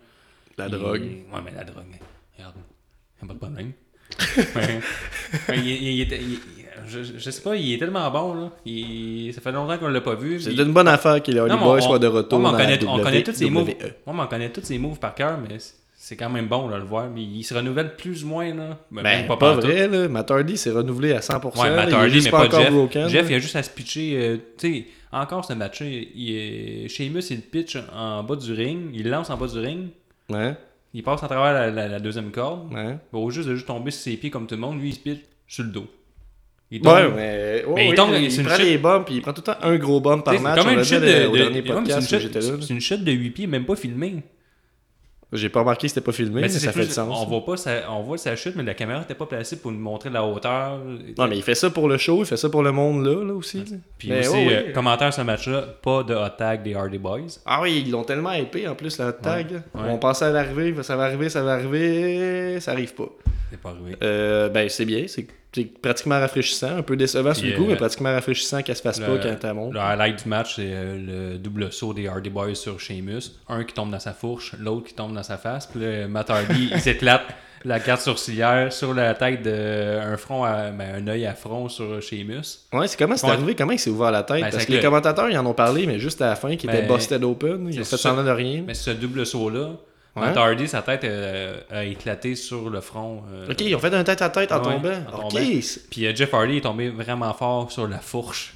[0.58, 1.02] La drogue.
[1.02, 1.86] Ouais, mais la drogue.
[2.38, 2.56] Regarde,
[3.26, 3.72] pas de problème.
[5.53, 6.39] Il, il- il était- il-
[6.88, 8.34] je, je sais pas, il est tellement bon.
[8.34, 8.51] Là.
[8.65, 10.39] Il- ça fait longtemps qu'on l'a pas vu.
[10.39, 11.21] C'est une bonne affaire
[11.58, 13.65] mais Boys on- soient de retour on- dans connaît- la on connaît tous ces moves.
[13.69, 13.84] WWE.
[14.08, 15.58] Ouais, mais on connaît tous ses moves par cœur, mais
[15.95, 17.08] c'est- quand même bon là, de le voir.
[17.13, 18.53] Mais il se renouvelle plus ou moins.
[18.53, 18.77] Là.
[18.91, 19.65] Ben, Ben, pas, pantoute.
[19.65, 20.08] vrai, là.
[20.08, 21.62] Matt Hardy s'est renouvelé à 100%.
[21.62, 21.75] Ouais.
[21.75, 22.71] Matt il Hardy, juste mais pas pas Jeff.
[22.71, 23.08] broken.
[23.10, 24.13] Jeff, il a juste à se pitcher.
[24.17, 26.88] euh, tu sais, encore ce match il est...
[26.88, 28.89] Sheamus, il pitch en bas du ring.
[28.93, 29.89] Il lance en bas du ring.
[30.29, 30.55] Ouais,
[30.93, 32.73] Il passe à travers la, la- la deuxième corde.
[32.73, 32.97] ouais.
[33.13, 34.93] Bon, au juste de juste tomber sur ses pieds comme tout le monde, lui, il
[34.95, 35.88] se pitch sur le dos.
[36.71, 36.93] Il tombe.
[36.93, 38.12] Ouais, mais, Mais il tombe-
[38.45, 40.60] prend chute- des puis il prend tout le temps un gros Tu par c'est match.
[40.63, 41.62] comme une chute de, de- mais
[42.41, 42.58] c'est là.
[42.62, 44.23] c'est une chute de 8 pieds, même pas filmée.
[45.32, 47.15] J'ai pas remarqué que c'était pas filmé, mais, ça fait du sens.
[47.15, 49.72] On voit, pas sa, on voit sa chute, mais la caméra n'était pas placée pour
[49.72, 50.80] nous montrer la hauteur.
[51.18, 53.24] Non, mais il fait ça pour le show, il fait ça pour le monde là,
[53.24, 53.63] là aussi.
[54.00, 57.39] Puis Mais aussi, euh, commentaire sur ce match-là, pas de hot tag des Hardy Boys.
[57.46, 59.52] Ah oui, ils l'ont tellement épais en plus, la tag.
[59.52, 59.58] là.
[59.76, 59.89] Ouais.
[59.92, 63.10] On pensait à l'arrivée, ça va arriver, ça va arriver, ça arrive pas.
[63.62, 63.95] C'est pas arrivé.
[64.04, 65.28] Euh, ben, c'est bien, c'est
[65.82, 69.00] pratiquement rafraîchissant, un peu décevant sur le coup, euh, mais pratiquement rafraîchissant qu'elle se fasse
[69.00, 69.74] pas le- quand elle monte.
[69.74, 73.32] Le highlight du match, c'est euh, le double saut des Hardy Boys sur Sheamus.
[73.50, 75.65] Un qui tombe dans sa fourche, l'autre qui tombe dans sa face.
[75.67, 77.24] Puis là, Matt Hardy, il s'éclate
[77.65, 82.02] la carte sourcilière sur la tête d'un front, à, ben, un œil à front sur
[82.02, 82.60] Sheamus.
[82.72, 84.41] Ouais, c'est comment c'est arrivé, comment il s'est ouvert la tête?
[84.41, 86.56] Ben, Parce que les le- commentateurs, ils en ont parlé, mais juste à la fin,
[86.56, 88.63] qui était Ben, busted open, ils ont c'est fait semblant de rien.
[88.65, 89.76] Mais ce double saut-là, Ouais.
[90.15, 93.24] Matt Hardy, sa tête euh, a éclaté sur le front.
[93.32, 94.89] euh, Ok, ils ont fait un tête à tête en Ouais, tombant.
[95.13, 95.30] en Ok.
[95.34, 95.45] tombant.
[95.91, 98.54] Puis euh, Jeff Hardy est tombé vraiment fort sur la fourche.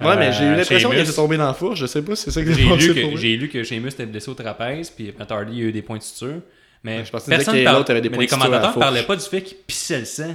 [0.00, 2.24] Ouais, mais j'ai eu l'impression qu'il était tombé dans la fourche, je sais pas si
[2.24, 5.14] c'est ça que J'ai lu, que, j'ai lu que Sheamus était blessé au trapèze, puis
[5.16, 6.40] Matt Hardy a eu des points de suture.
[6.82, 8.84] Mais Ouais, je personne que l'autre avait des mais points les commentateurs fourche.
[8.84, 10.34] parlaient pas du fait qu'il pissait le sang.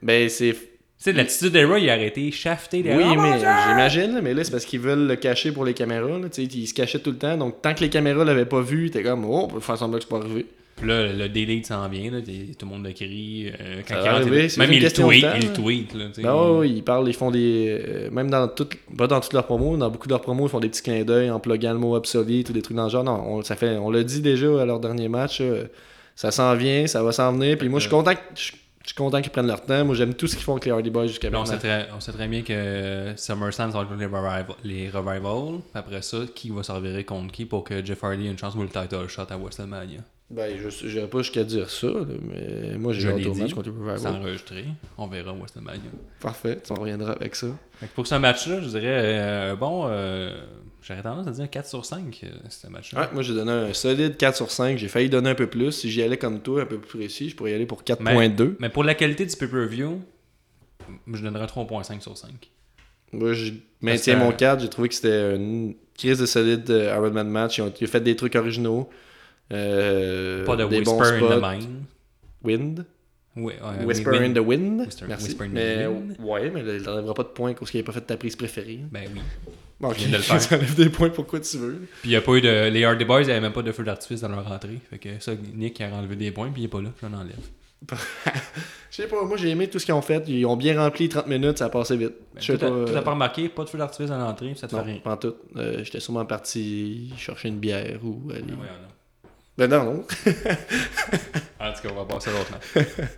[0.00, 0.56] Ben, c'est
[1.04, 3.48] sais, l'attitude d'Era, il a arrêté shafté des Oui, Oh, mais Dieu!
[3.68, 6.18] j'imagine, mais là, c'est parce qu'ils veulent le cacher pour les caméras.
[6.18, 7.36] Là, tu sais, ils se cachaient tout le temps.
[7.36, 9.98] Donc, tant que les caméras l'avaient pas vu, t'es comme, oh, on peut faire semblant
[9.98, 10.46] que c'est pas arrivé.
[10.76, 13.48] Puis là, le delete s'en vient, là, tout le monde le crie.
[13.60, 16.22] euh, quand Ça il rentre- arriver, c'est Même il tweet, il tweet, là, sais.
[16.22, 17.78] Ben ouais, ils parlent, ils font des.
[17.86, 18.76] euh, même dans toutes.
[18.96, 21.04] Pas dans toutes leurs promos, dans beaucoup de leurs promos, ils font des petits clins
[21.04, 23.04] d'œil en pluguant le mot obsolete ou des trucs dans le genre.
[23.04, 25.38] Non, on, ça fait, on l'a dit déjà à leur dernier match.
[25.40, 25.64] euh,
[26.16, 27.56] ça s'en vient, ça va s'en venir.
[27.58, 28.12] Puis moi, je suis content,
[28.82, 29.84] je suis content qu'ils prennent leur temps.
[29.84, 31.70] Moi, j'aime tout ce qu'ils font avec les Hardy Boys jusqu'à Là, on, sait maintenant.
[31.70, 35.60] très, on sait très bien que SummerSlam, va les, revival, les Revival.
[35.60, 38.54] Puis Après ça, qui va servir contre qui pour que Jeff Hardy ait une chance
[38.54, 40.00] pour le title shot à WrestleMania?
[40.30, 43.68] Ben, je n'irai pas jusqu'à dire ça, là, mais moi, j'ai hâte au match contre
[43.68, 44.14] les C'est Revival.
[44.22, 44.64] enregistré.
[44.96, 45.90] On verra à WrestleMania.
[46.20, 47.48] Parfait, on reviendra avec ça.
[47.78, 50.34] Fait que pour ce match-là, je dirais, euh, bon, euh,
[50.82, 53.00] j'aurais tendance à dire 4 sur 5, euh, ce match-là.
[53.00, 54.76] Ouais, moi, j'ai donné un solide 4 sur 5.
[54.78, 55.72] J'ai failli donner un peu plus.
[55.72, 58.56] Si j'y allais comme toi, un peu plus précis, je pourrais y aller pour 4.2.
[58.58, 60.00] Mais pour la qualité du pay-per-view,
[61.12, 62.30] je donnerais 3.5 sur 5.
[63.12, 64.60] Moi, je maintiens mon 4.
[64.62, 67.58] J'ai trouvé que c'était une crise de solide euh, Iron Man match.
[67.58, 68.88] Ils ont, ils ont fait des trucs originaux.
[69.52, 71.82] Euh, Pas de des bons Whisper in the Mind.
[72.42, 72.86] Wind.
[73.34, 74.80] Oui, ouais, Whisper in the Wind.
[74.86, 75.26] Whisper- Merci.
[75.28, 76.16] Whisper in the mais, Wind.
[76.20, 78.80] Ouais, mais il n'enlèvera pas de points parce qu'il n'a pas fait ta prise préférée.
[78.90, 79.20] Ben oui.
[79.80, 80.38] Bon, de le faire.
[80.48, 81.80] tu enlèves des points pourquoi tu veux.
[82.02, 82.68] Puis il n'y a pas eu de.
[82.68, 84.78] Les Hardy Boys, avait même pas de feu d'artifice dans leur entrée.
[84.90, 87.34] Fait que ça, Nick a enlevé des points, puis il est pas là, j'en enlève.
[88.90, 90.22] Je sais pas, moi j'ai aimé tout ce qu'ils ont fait.
[90.28, 92.12] Ils ont bien rempli 30 minutes, ça a passé vite.
[92.34, 92.46] Ben, pas.
[92.46, 94.78] toi, t'as euh, pas remarqué, pas de feu d'artifice dans l'entrée, puis ça te fait
[94.78, 94.98] Non, rien.
[95.02, 95.34] pas en tout.
[95.56, 98.42] Euh, J'étais sûrement parti chercher une bière ou aller.
[98.42, 98.56] Ben.
[99.58, 100.04] Ben non, non.
[101.60, 102.86] En tout cas, on va passer à l'autre match.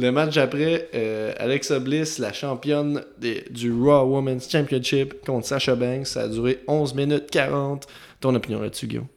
[0.00, 5.74] Le match après, euh, Alexa Bliss, la championne des- du Raw Women's Championship contre Sasha
[5.74, 6.06] Banks.
[6.06, 7.86] Ça a duré 11 minutes 40.
[8.20, 9.08] Ton opinion là-dessus, Guillaume?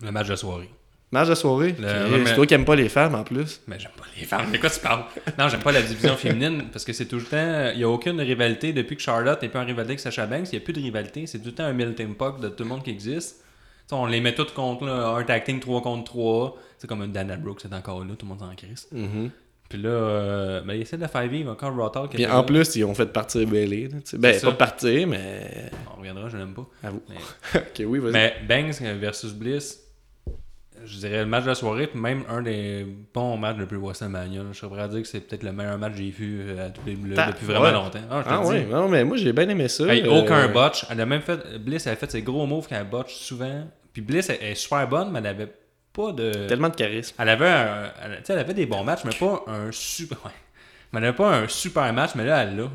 [0.00, 0.68] Le match de soirée.
[1.10, 1.74] Match de soirée?
[1.80, 3.60] Le- C'est toi qui aimes pas les femmes en plus.
[3.66, 4.52] Mais j'aime pas les femmes.
[4.52, 5.02] De quoi tu parles?
[5.36, 7.70] Non, j'aime pas la division féminine parce que c'est tout le temps.
[7.72, 10.46] Il n'y a aucune rivalité depuis que Charlotte n'est plus en rivalité avec Sacha Banks.
[10.52, 11.26] Il n'y a plus de rivalité.
[11.26, 13.42] C'est tout le temps un melting pot de tout le monde qui existe.
[13.90, 16.56] On les met tous contre là, un tag team 3 contre 3.
[16.76, 18.86] C'est comme un Dana Brooks, c'est encore là, tout le monde s'en crisse.
[18.92, 19.30] Mhm.
[19.68, 22.10] Puis là, euh, ben, il essaie de faire vivre encore Raw Talk.
[22.10, 22.42] Puis en là.
[22.42, 23.88] plus, ils ont fait partir Bailey.
[23.88, 24.52] Ben, C'est pas ça.
[24.52, 25.70] partir, mais.
[25.92, 26.66] On reviendra, je l'aime pas.
[26.82, 27.02] Avoue.
[27.08, 28.12] Mais- ok, oui, vas-y.
[28.12, 29.80] Mais Banks versus Bliss,
[30.86, 34.40] je dirais le match de la soirée, puis même un des bons matchs depuis WrestleMania.
[34.52, 36.68] Je serais prêt à dire que c'est peut-être le meilleur match que j'ai vu euh,
[36.68, 37.72] à WWE Ta- depuis vraiment ouais.
[37.72, 37.98] longtemps.
[38.10, 38.64] Ah, Ah dis.
[38.64, 39.84] non, mais moi j'ai bien aimé ça.
[39.92, 40.86] Hey, Euh, aucun botch.
[40.88, 41.58] Elle a même fait.
[41.58, 43.66] Bliss elle a fait ses gros moves qu'elle botch souvent.
[43.92, 45.52] Puis Bliss elle, elle est super bonne, mais elle avait
[45.92, 46.46] pas de.
[46.46, 47.14] Tellement de charisme.
[47.18, 47.92] Elle avait un.
[48.04, 50.18] Elle, tu sais, elle avait des bons matchs, mais pas un super.
[50.24, 50.30] Ouais.
[50.92, 52.70] Mais elle avait pas un super match, mais là, elle l'a.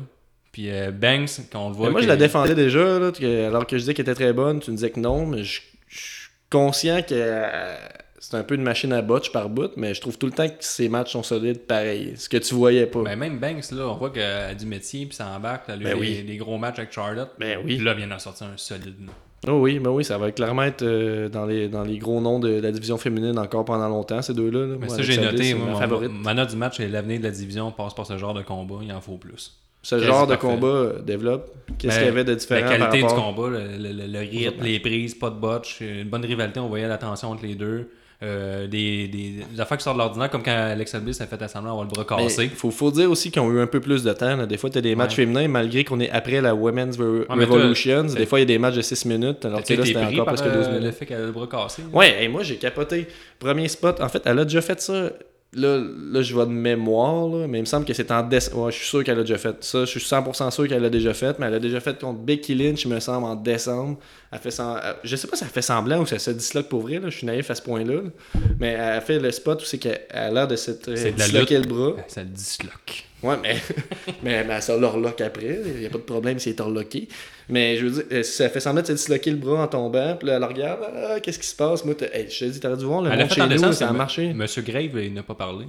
[0.52, 1.86] Puis euh, Banks, quand on le voit.
[1.86, 4.14] Mais moi, que- je la défendais déjà, là, que- alors que je disais qu'elle était
[4.14, 7.74] très bonne, tu me disais que non, mais je, je suis conscient que euh,
[8.20, 10.48] c'est un peu une machine à botch par bout, mais je trouve tout le temps
[10.48, 12.14] que ses matchs sont solides pareil.
[12.16, 13.02] Ce que tu voyais pas.
[13.02, 15.64] Ben, même Banks, là, on voit qu'elle a du métier, puis ça embarque.
[15.66, 16.22] Elle a eu Ben oui.
[16.22, 17.30] des gros matchs avec Charlotte.
[17.40, 17.82] Ben Puis oui.
[17.84, 18.94] là, elle vient d'en sortir un solide.
[19.06, 19.12] là.
[19.46, 22.38] Oh oui, ben oui, ça va clairement être euh, dans, les, dans les gros noms
[22.38, 24.60] de, la division féminine encore pendant longtemps, ces deux-là.
[24.60, 24.76] là.
[24.80, 25.54] Mais Moi, ça, j'ai noté.
[25.54, 26.10] Moi, ma mon- favorite.
[26.12, 28.76] ma note du match et l'avenir de la division passe par ce genre de combat.
[28.82, 29.52] Il en faut plus.
[29.82, 30.46] Ce quasi genre de parfait.
[30.46, 31.50] combat euh, développe.
[31.78, 34.06] Qu'est-ce Mais qu'il y avait de différent La qualité par du combat, le, le- le-
[34.12, 37.44] le rythme, les prises, pas de botch, une bonne rivalité, on voyait la tension entre
[37.44, 37.90] les deux.
[38.24, 41.36] Euh, des, des, des affaires qui sortent de l'ordinaire, comme quand Alexa Bliss a fait
[41.46, 42.48] semblant avoir le bras cassé.
[42.48, 44.34] faut, faut dire aussi qu'ils ont eu un peu plus de temps.
[44.36, 44.46] là.
[44.46, 47.44] Des fois, tu as des matchs féminins, malgré qu'on est après la Women's Re- Ouais,
[47.44, 48.04] Revolution.
[48.04, 50.24] des fois, il y a des matchs de 6 minutes, alors que là, c'était encore
[50.26, 50.94] presque 12 euh, le minutes.
[50.94, 51.82] fait qu'elle a le bras cassé.
[51.92, 53.06] Ouais, et moi j'ai capoté.
[53.38, 55.10] Premier spot, en fait, elle a déjà fait ça.
[55.56, 55.78] Là,
[56.10, 58.64] là je vois de mémoire, là, mais il me semble que c'est en décembre.
[58.64, 59.84] Ouais, je suis sûr qu'elle a déjà fait ça.
[59.84, 62.56] Je suis 100% sûr qu'elle l'a déjà fait, mais elle a déjà fait contre Becky
[62.56, 63.98] Lynch, il me semble, en décembre.
[64.34, 66.68] Elle fait euh, Je sais pas si elle fait semblant ou si elle se disloque
[66.68, 67.08] pour vrai, là.
[67.08, 67.94] je suis naïf à ce point-là.
[67.94, 68.10] là.
[68.58, 71.58] Mais elle a fait le spot où c'est qu'elle a l'air de s'être euh, disloquer
[71.58, 71.92] le bras.
[72.08, 73.04] Ça le disloque.
[73.22, 73.56] Ouais, mais,
[74.24, 75.60] mais, mais ça l'orloque après.
[75.64, 77.06] Il n'y a pas de problème si elle est orloqué.
[77.48, 80.16] Mais je veux dire, euh, ça fait semblant de se disloquer le bras en tombant,
[80.16, 81.84] puis là, elle regarde, ah, qu'est-ce qui se passe?
[81.84, 83.92] Moi, hey, je te dis, t'aurais dû voir le Elle monde chez nous, ça a
[83.92, 84.32] marché.
[84.34, 85.66] Monsieur Grave, il n'a pas parlé.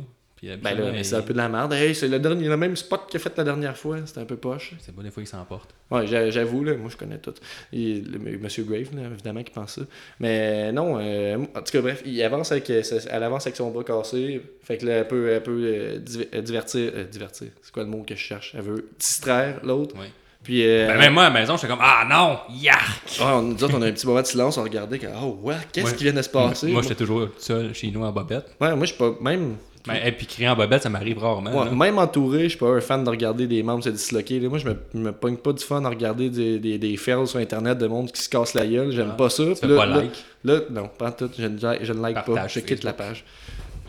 [0.54, 1.74] Puis, Ben là, mais c'est un peu de la merde.
[1.74, 3.98] Hey, c'est le, dernier, le même spot qu'il a fait la dernière fois.
[4.06, 4.74] C'était un peu poche.
[4.80, 5.70] C'est pas des fois qu'il s'emporte.
[5.92, 7.34] Ouais, j'a- j'avoue, là, moi je connais tout.
[7.74, 9.82] Le- Monsieur Grave, là, évidemment, qui pense ça.
[10.20, 13.70] Mais non, euh, en tout cas, bref, il avance avec, euh, elle avance avec son
[13.72, 14.42] bras cassé.
[14.64, 16.92] Fait que là, elle peut, elle peut euh, div- euh, divertir.
[16.96, 18.54] euh, divertir, c'est quoi le mot que je cherche?
[18.56, 19.96] Elle veut distraire l'autre.
[19.98, 20.08] Ouais.
[20.44, 20.64] Puis.
[20.68, 23.02] euh, Ben, même moi à la maison, j'étais comme Ah non, yark!
[23.22, 25.56] on, nous autres, on a un petit moment de silence, on regardait, comme, oh, ouais,
[25.72, 25.96] qu'est-ce Ouais.
[25.96, 26.68] qui vient de se passer?
[26.72, 28.46] Moi, j'étais toujours seul chez nous en bobette.
[28.62, 29.16] Ouais, moi, je suis pas.
[29.22, 29.56] Même.
[29.88, 31.52] Ben, et puis crier en bobette, ça m'arrive rarement.
[31.64, 34.40] Ouais, même entouré, je suis pas un fan de regarder des membres se disloquer.
[34.40, 34.50] là.
[34.50, 37.40] Moi, je me, me pogne pas du fun à regarder des, des, des fails sur
[37.40, 38.92] internet de monde qui se casse la gueule.
[38.92, 39.44] J'aime Ah, pas ça.
[39.46, 40.24] Tu fais là, pas là, like.
[40.44, 41.30] Là, non, pas tout.
[41.38, 42.48] Je ne, je ne like pas.
[42.48, 43.24] Je quitte la page.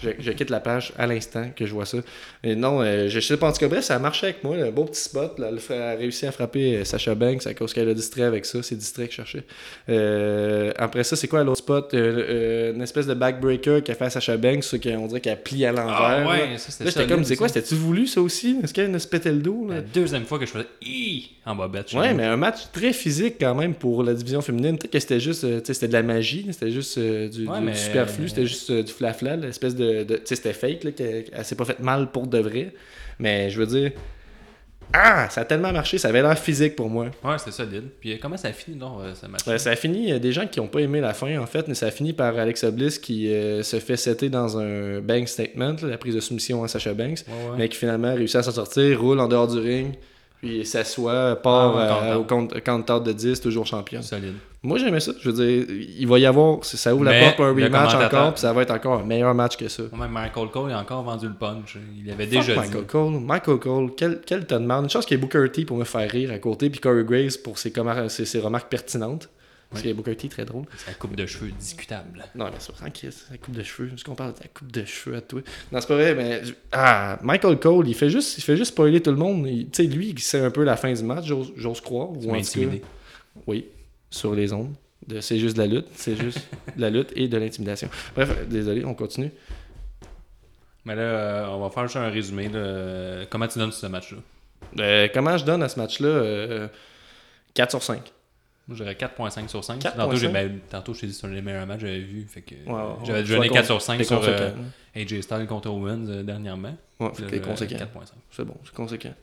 [0.03, 1.99] Je, je quitte la page à l'instant que je vois ça.
[2.45, 3.49] Et non, euh, je sais pas.
[3.49, 4.57] En tout cas, bref, ça a marché avec moi.
[4.57, 5.39] Un beau petit spot.
[5.39, 8.45] Là, elle a réussi à frapper euh, Sacha Banks à cause qu'elle a distrait avec
[8.45, 8.63] ça.
[8.63, 9.45] C'est distrait que je cherchais.
[9.89, 11.95] Euh, après ça, c'est quoi l'autre spot?
[11.95, 14.65] Euh, Une espèce de backbreaker qu'elle fait à Sacha Banks.
[14.65, 15.97] ça, qu'on dirait qu'elle plie à l'envers.
[15.99, 16.31] Ah là.
[16.31, 17.49] ouais, ça Là, j'étais comme, c'est quoi.
[17.49, 18.59] C'était-tu voulu ça aussi?
[18.63, 19.77] Est-ce qu'elle a se pétait le dos là?
[19.77, 21.31] La deuxième fois que je faisais Hi!
[21.47, 21.91] en bobette.
[21.91, 24.77] chez Ouais, mais un match très physique quand même pour la division féminine.
[24.79, 28.29] Peut-être que c'était juste, c'était de la magie, c'était juste du, Ouais, du mais- superflu,
[28.29, 31.55] c'était juste du flafla, l'espèce de, de- tu sais, c'était fake, là, qu'elle elle s'est
[31.57, 32.73] pas fait mal pour de vrai.
[33.19, 33.93] Mais je veux dire,
[34.93, 37.07] ah, ça a tellement marché, ça avait l'air physique pour moi.
[37.25, 37.85] Ouais, c'était solide.
[38.01, 40.47] Puis euh, comment ça a fini, non, ce match ça a fini, euh, des gens
[40.47, 42.99] qui ont pas aimé la fin en fait, mais ça a fini par Alexa Bliss
[43.01, 46.69] qui euh, se fait setter dans un bank statement, là, la prise de soumission à
[46.69, 47.57] Sasha Banks, Ouais, ouais.
[47.59, 49.95] mais qui finalement réussit à s'en sortir, roule en dehors du ring,
[50.39, 54.03] puis s'assoit, part Ah, ouais, euh, au compte- count-out de 10, toujours championne.
[54.03, 54.35] Solide.
[54.63, 55.67] Moi j'aimais ça, je veux dire,
[55.99, 58.63] il va y avoir, ça ouvre la porte pour un rematch encore, puis ça va
[58.63, 59.85] être encore un meilleur match que ça.
[59.97, 61.79] Même Michael Cole a encore vendu le punch.
[62.05, 62.59] Il avait Fuck déjà dit.
[62.59, 63.21] Michael Cole.
[63.21, 64.85] Michael Cole, quel, quel tas de merde.
[64.85, 67.05] Une chance qu'il y ait Booker T pour me faire rire à côté, puis Corey
[67.05, 67.73] Graves pour ses,
[68.09, 69.29] ses, ses remarques pertinentes.
[69.71, 70.65] Parce que Booker T très drôle.
[70.77, 72.25] Sa coupe de cheveux discutable.
[72.35, 73.91] Non, mais c'est pas tranquille, c'est la coupe de cheveux.
[73.93, 75.41] Est-ce qu'on parle de la coupe de cheveux à toi?
[75.73, 76.43] Non, c'est pas vrai, mais.
[76.73, 79.45] Ah, Michael Cole, il fait juste, il fait juste spoiler tout le monde.
[79.47, 82.11] Tu sais, lui, il sait un peu la fin du match, j'ose j'ose croire.
[82.13, 82.77] Ou en tout cas-.
[83.47, 83.67] Oui,
[84.09, 84.73] sur les ondes.
[85.07, 85.87] De- C'est juste de la lutte.
[85.95, 86.39] C'est juste
[86.77, 87.89] de la lutte et de l'intimidation.
[88.15, 89.31] Bref, désolé, on continue.
[90.85, 92.49] Mais là, euh, on va faire juste un résumé.
[92.49, 93.27] là.
[93.29, 94.19] Comment tu donnes ce match-là?
[94.81, 96.69] Euh, comment je donne à ce match-là euh,
[97.55, 98.13] 4 sur 5.
[98.69, 99.79] Moi, j'aurais 4.5 sur 5.
[99.81, 99.97] 4.5.
[99.97, 101.99] Tantôt, j'ai- ben, tantôt, je t'ai dit que c'était un des meilleurs matchs que j'avais
[102.01, 102.27] vu.
[102.29, 104.51] Fait que, Ouais, ouais, j'avais donné Sois 4 con- sur 5 t'es sur euh,
[104.97, 106.75] AJ Styles contre Owens euh, dernièrement.
[106.99, 107.77] Ouais, euh, conséquent.
[107.77, 108.13] 4.5.
[108.33, 109.15] C'est bon, c'est conséquent.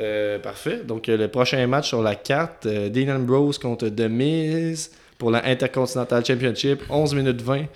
[0.00, 0.82] Euh, parfait.
[0.84, 6.24] Donc, le prochain match sur la carte, Dean Ambrose contre The Miz pour la Intercontinental
[6.24, 7.66] Championship, 11 minutes 20.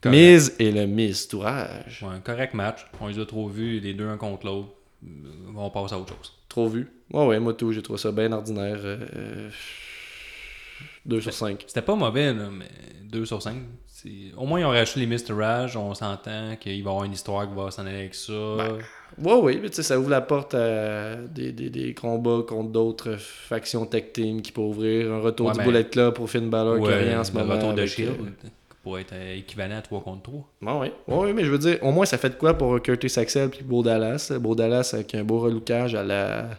[0.00, 0.16] Correct.
[0.16, 2.04] Miz et le Miz Tourage.
[2.04, 2.86] Ouais, un correct match.
[3.00, 4.68] On les a trop vus, les deux un contre l'autre.
[5.56, 6.32] On passe à autre chose.
[6.48, 6.86] Trop vu.
[7.12, 8.78] Ouais, ouais, moi tout, j'ai trouvé ça bien ordinaire.
[11.08, 11.64] 2 sur 5.
[11.66, 12.66] C'était pas mauvais, là, mais
[13.10, 13.56] 2 sur 5.
[13.86, 15.32] c'est- Au moins, ils ont racheté les Mr.
[15.36, 15.76] Rage.
[15.76, 18.32] On s'entend qu'il va y avoir une histoire qui va s'en aller avec ça.
[18.56, 18.78] Ben,
[19.24, 22.70] Ouais, ouais, mais tu sais, ça ouvre la porte à des, des, des combats contre
[22.70, 25.10] d'autres factions tech team qui peuvent ouvrir.
[25.12, 27.32] Un retour Ouais, du mais- Bullet Club pour Finn Balor Ou, qui rien en ce
[27.32, 27.54] moment.
[27.54, 28.48] retour de Shield euh,
[28.84, 30.46] pour être euh, équivalent à 3 contre 3.
[30.62, 30.92] Ouais, ouais.
[31.08, 33.48] Ouais, ouais, mais je veux dire, au moins ça fait de quoi pour Curtis Axel
[33.48, 34.30] puis Beau Dallas.
[34.38, 36.50] Beau Dallas avec un beau relookage à la,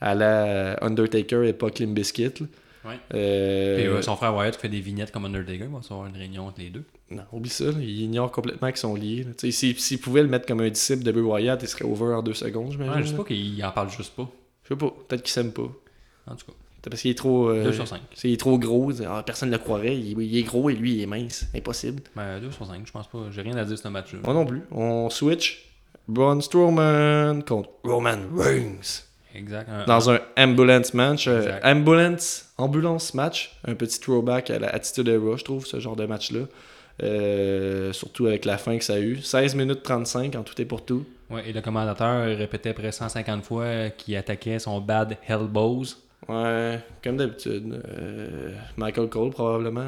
[0.00, 2.24] à la Undertaker et pas Clean Biscuit.
[2.40, 2.46] là.
[2.84, 2.98] Ouais.
[3.14, 5.66] Euh, Puis euh, son frère Wyatt fait des vignettes comme Undertaker.
[5.82, 6.84] Se avoir une réunion entre les deux.
[7.10, 7.66] Non, oublie ça.
[7.66, 7.72] là.
[7.80, 9.26] Il ignore complètement qu'ils sont liés.
[9.50, 12.34] S'il pouvait le mettre comme un disciple de Bray Wyatt, il serait over en deux
[12.34, 12.94] secondes, j'imagine.
[12.94, 14.28] Ouais, je sais pas qu'il en parle juste pas.
[14.64, 14.92] Je sais pas.
[15.08, 15.62] Peut-être qu'il s'aime pas.
[16.26, 17.48] En tout cas, Peut-être parce qu'il est trop.
[17.50, 18.00] euh, 2 sur 5.
[18.14, 18.90] c'est- il est trop gros.
[19.06, 19.96] Ah, personne ne le croirait.
[19.96, 21.46] Il, il est gros et lui, il est mince.
[21.54, 22.02] Impossible.
[22.16, 23.18] Ben, 2 sur 5, je pense pas.
[23.30, 24.18] J'ai rien à dire sur ce match-là.
[24.24, 24.62] Moi non plus.
[24.72, 25.68] On switch.
[26.08, 29.04] Braun Strowman contre Roman Reigns.
[29.34, 29.68] Exact.
[29.70, 31.26] Un- Dans un ambulance match.
[31.28, 33.56] euh, ambulance, ambulance match.
[33.66, 36.40] Un petit throwback à la Attitude Era, je trouve, ce genre de match-là.
[37.02, 39.16] Euh, surtout avec la fin que ça a eu.
[39.22, 41.04] 16 minutes 35 en tout et pour tout.
[41.30, 45.84] Ouais, et le commentateur répétait près 150 fois qu'il attaquait son bad elbows.
[46.28, 47.82] Ouais, comme d'habitude.
[47.98, 49.84] Euh, Michael Cole, probablement.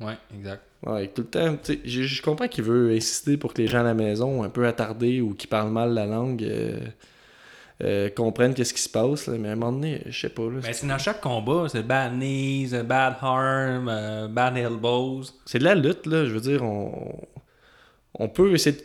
[0.00, 0.06] là.
[0.08, 0.62] Ouais, exact.
[0.86, 1.56] Ouais, tout le temps.
[1.84, 5.20] je comprends qu'il veut insister pour que les gens à la maison, un peu attardés
[5.20, 6.42] ou qui parlent mal la langue,
[7.82, 9.26] euh, euh, comprennent qu'est-ce qui se passe.
[9.28, 9.36] là.
[9.38, 10.42] Mais à un moment donné, je sais pas.
[10.42, 15.22] Là, Ben, c'est dans chaque combat, c'est bad knees, bad arm, euh, bad elbows.
[15.46, 16.24] C'est de la lutte, là.
[16.24, 17.16] Je veux dire, on,
[18.14, 18.82] on peut essayer de-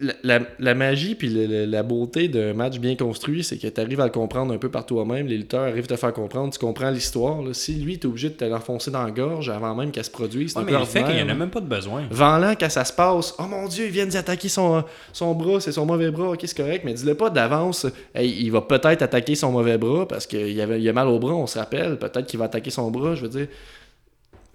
[0.00, 3.80] La, la- la magie puis le- la beauté d'un match bien construit, c'est que tu
[3.80, 5.26] arrives à le comprendre un peu par toi-même.
[5.26, 7.38] Les lutteurs arrivent à te faire comprendre, tu comprends l'histoire.
[7.52, 10.52] Si lui, t'es obligé de te l'enfoncer dans la gorge avant même qu'elle se produise,
[10.52, 12.04] c'est Ouais, mais le fait qu'il n'y en a même pas de besoin.
[12.12, 15.72] Vent-lent, quand ça se passe, oh mon dieu, ils viennent d'attaquer son, son bras, c'est
[15.72, 17.84] son mauvais bras, ok, c'est correct, mais dis-le pas d'avance,
[18.14, 21.18] Hey, il va peut-être attaquer son mauvais bras parce qu'il avait, il a mal au
[21.18, 23.48] bras, on se rappelle, peut-être qu'il va attaquer son bras, je veux dire.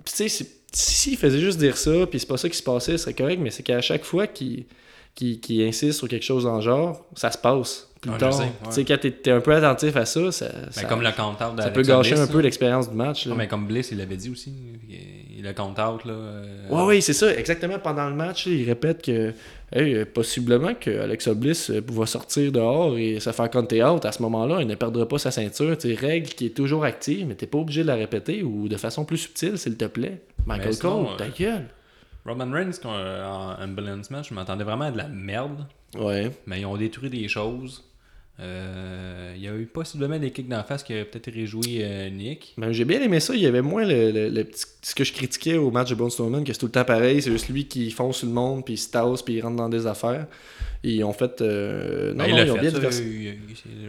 [0.05, 2.93] Puis tu sais, s'il faisait juste dire ça, puis c'est pas ça qui se passait,
[2.93, 4.63] ce serait correct, mais c'est qu'à chaque fois qu'il
[5.15, 8.33] qu'il qu'il insiste sur quelque chose en genre, ça se passe plus Ouais, tard.
[8.33, 8.71] sais, Tu ouais.
[8.73, 11.07] sais, quand t'es t'es un peu attentif à ça, ça, Mais ça, comme le
[11.61, 13.25] ça peut gâcher un peu l'expérience du match.
[13.27, 13.35] là.
[13.37, 14.53] mais comme Bliss, il l'avait dit aussi.
[15.35, 16.13] Il le count-out, là.
[16.13, 17.33] euh, Ouais, oui, c'est ça.
[17.33, 17.77] Exactement.
[17.79, 19.33] Pendant le match, il répète que
[19.73, 24.05] hey, euh, possiblement que Alexa Bliss euh, va sortir dehors et se faire compter out.
[24.05, 25.77] À ce moment-là, il ne perdra pas sa ceinture.
[25.77, 28.67] Tu sais, règle qui est toujours active, mais t'es pas obligé de la répéter ou
[28.69, 30.21] de façon plus subtile, s'il te plaît.
[30.45, 31.65] Michael sinon, Cole, ta gueule.
[32.25, 35.65] Roman Reigns, euh, en ambulance match, je m'attendais vraiment à de la merde.
[35.97, 36.31] Ouais.
[36.47, 37.83] Mais ils ont détruit des choses.
[38.39, 42.09] Euh, il y a eu possiblement des kicks d'en face qui auraient peut-être réjoui euh,
[42.09, 42.53] Nick.
[42.57, 43.35] Ben, j'ai bien aimé ça.
[43.35, 45.95] Il y avait moins le, le- le petit, ce que je critiquais au match de
[45.95, 47.21] Braun Strowman, que c'est tout le temps pareil.
[47.21, 49.57] C'est juste lui qui fonce sur le monde, puis il se tasse, puis il rentre
[49.57, 50.25] dans des affaires.
[50.85, 51.39] Et ils ont fait.
[51.41, 53.39] euh, Non, Ben, non, il ils ont fait, bien diversifié.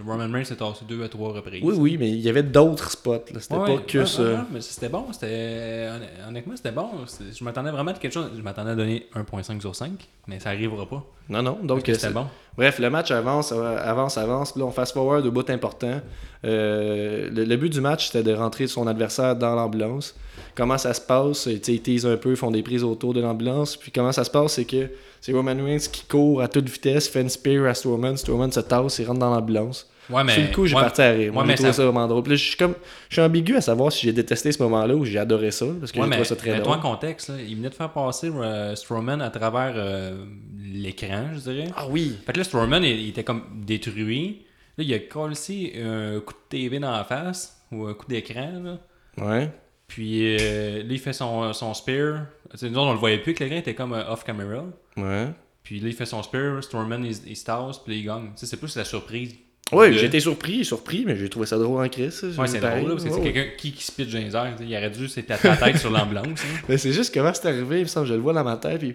[0.06, 1.60] Roman Reigns s'est tassé deux à trois reprises.
[1.64, 3.24] Oui, oui, mais il y avait d'autres spots.
[3.40, 4.22] C'était Ouais, pas que ouais, ça.
[4.22, 5.06] ouais, mais c'était bon.
[5.12, 5.88] C'était...
[5.90, 6.88] honn- Honnêtement, c'était bon.
[7.36, 8.30] Je m'attendais vraiment à quelque chose.
[8.36, 9.90] Je m'attendais à donner 1.5 sur 5,
[10.28, 11.04] mais ça arrivera pas.
[11.28, 11.58] Non, non.
[11.64, 12.26] Donc, euh, c'était bon.
[12.56, 14.52] Bref, le match avance, euh, avance, avance.
[14.52, 16.00] Puis là, on fast-forward au bout important.
[16.44, 20.14] Euh, le, le but du match, c'était de rentrer son adversaire dans l'ambulance.
[20.54, 21.46] Comment ça se passe?
[21.46, 23.76] Ils teasent un peu, ils font des prises autour de l'ambulance.
[23.76, 24.88] Puis comment ça se passe, c'est que
[25.20, 28.16] c'est Roman Reigns qui court à toute vitesse, fait une spear à Strowman.
[28.16, 29.90] Strowman se tasse, il rentre dans l'ambulance.
[30.10, 30.34] Ouais, mais.
[30.34, 31.32] Sur le coup, j'ai ouais, parti à rire.
[31.32, 32.22] Moi, ouais, j'ai mais trouvé ça- ça vraiment drôle.
[32.22, 32.74] Puis là, je suis comme...
[33.08, 35.64] Je suis ambigu à savoir si j'ai détesté ce moment-là ou j'ai adoré ça.
[35.80, 36.76] Parce que j'ai mais trouvé ça très drôle.
[36.76, 40.24] en contexte, là, il venait de faire passer euh, Strowman à travers euh,
[40.62, 41.68] l'écran, je dirais.
[41.74, 42.18] Ah oui!
[42.26, 44.44] Fait que là, Strowman, il, il était comme détruit.
[44.76, 45.34] Là, il a collé
[45.82, 48.78] un coup de TV dans la face, ou un coup d'écran, là.
[49.24, 49.50] Ouais.
[49.86, 52.26] Puis euh, là, il fait son, son spear.
[52.52, 54.64] Tu sais, nous autres, on le voyait plus, que l'écran était comme euh, off-camera.
[54.96, 55.28] Ouais.
[55.62, 58.24] Puis là, il fait son spear, Strowman, il, il se tasse, puis là, il gagne.
[58.28, 59.34] Tu sais, c'est plus la surprise.
[59.72, 62.22] Oui, de- été surpris, surpris, mais j'ai trouvé ça drôle en crise.
[62.38, 62.80] Ouais, c'est Pareil.
[62.84, 64.52] drôle, là, parce que c'est quelqu'un qui, qui se pitch dans les airs.
[64.56, 66.26] tu sais, Il aurait dû c'était ta tête sur l'ambulance.
[66.42, 66.60] hein.
[66.68, 68.78] Mais c'est juste comment c'est arrivé, il me semble, je le vois dans ma tête,
[68.78, 68.94] puis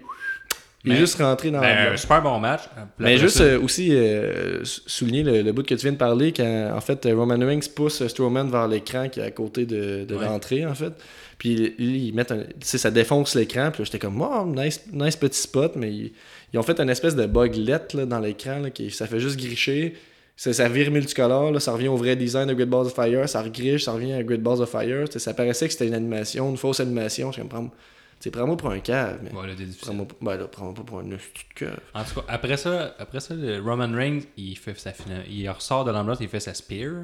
[0.85, 2.61] il est juste rentré dans Ben, la un super bon match.
[2.99, 6.31] Mais juste euh, aussi euh, sou- souligner le, le bout que tu viens de parler,
[6.31, 10.15] quand en fait Roman Reigns pousse Strowman vers l'écran qui est à côté de, de
[10.15, 10.25] Ouais.
[10.25, 10.93] l'entrée, en fait.
[11.37, 14.45] Puis ils ils mettent un, tu sais, ça défonce l'écran, puis là, j'étais comme, oh,
[14.45, 16.13] nice, nice petit spot, mais ils,
[16.53, 19.95] ils ont fait une espèce de buglet là, dans l'écran, qui ça fait juste gricher.
[20.35, 23.27] Ça, ça vire multicolore, là, ça revient au vrai design de Great Balls of Fire,
[23.27, 25.05] ça regriche, ça revient à Great Balls of Fire.
[25.13, 27.27] Ça paraissait que c'était une animation, une fausse animation.
[27.31, 27.73] Je suis comme, prends- tu
[28.23, 31.11] sais, prends-moi pour un cave, mais Ouais, là, prends-moi ben là, prends-moi pas pour un
[31.11, 31.79] hostie de cave.
[31.93, 35.23] En tout cas, après ça, après ça le Roman Reigns, il fait sa finale.
[35.29, 37.03] Il ressort de l'ambulance, il fait sa spear.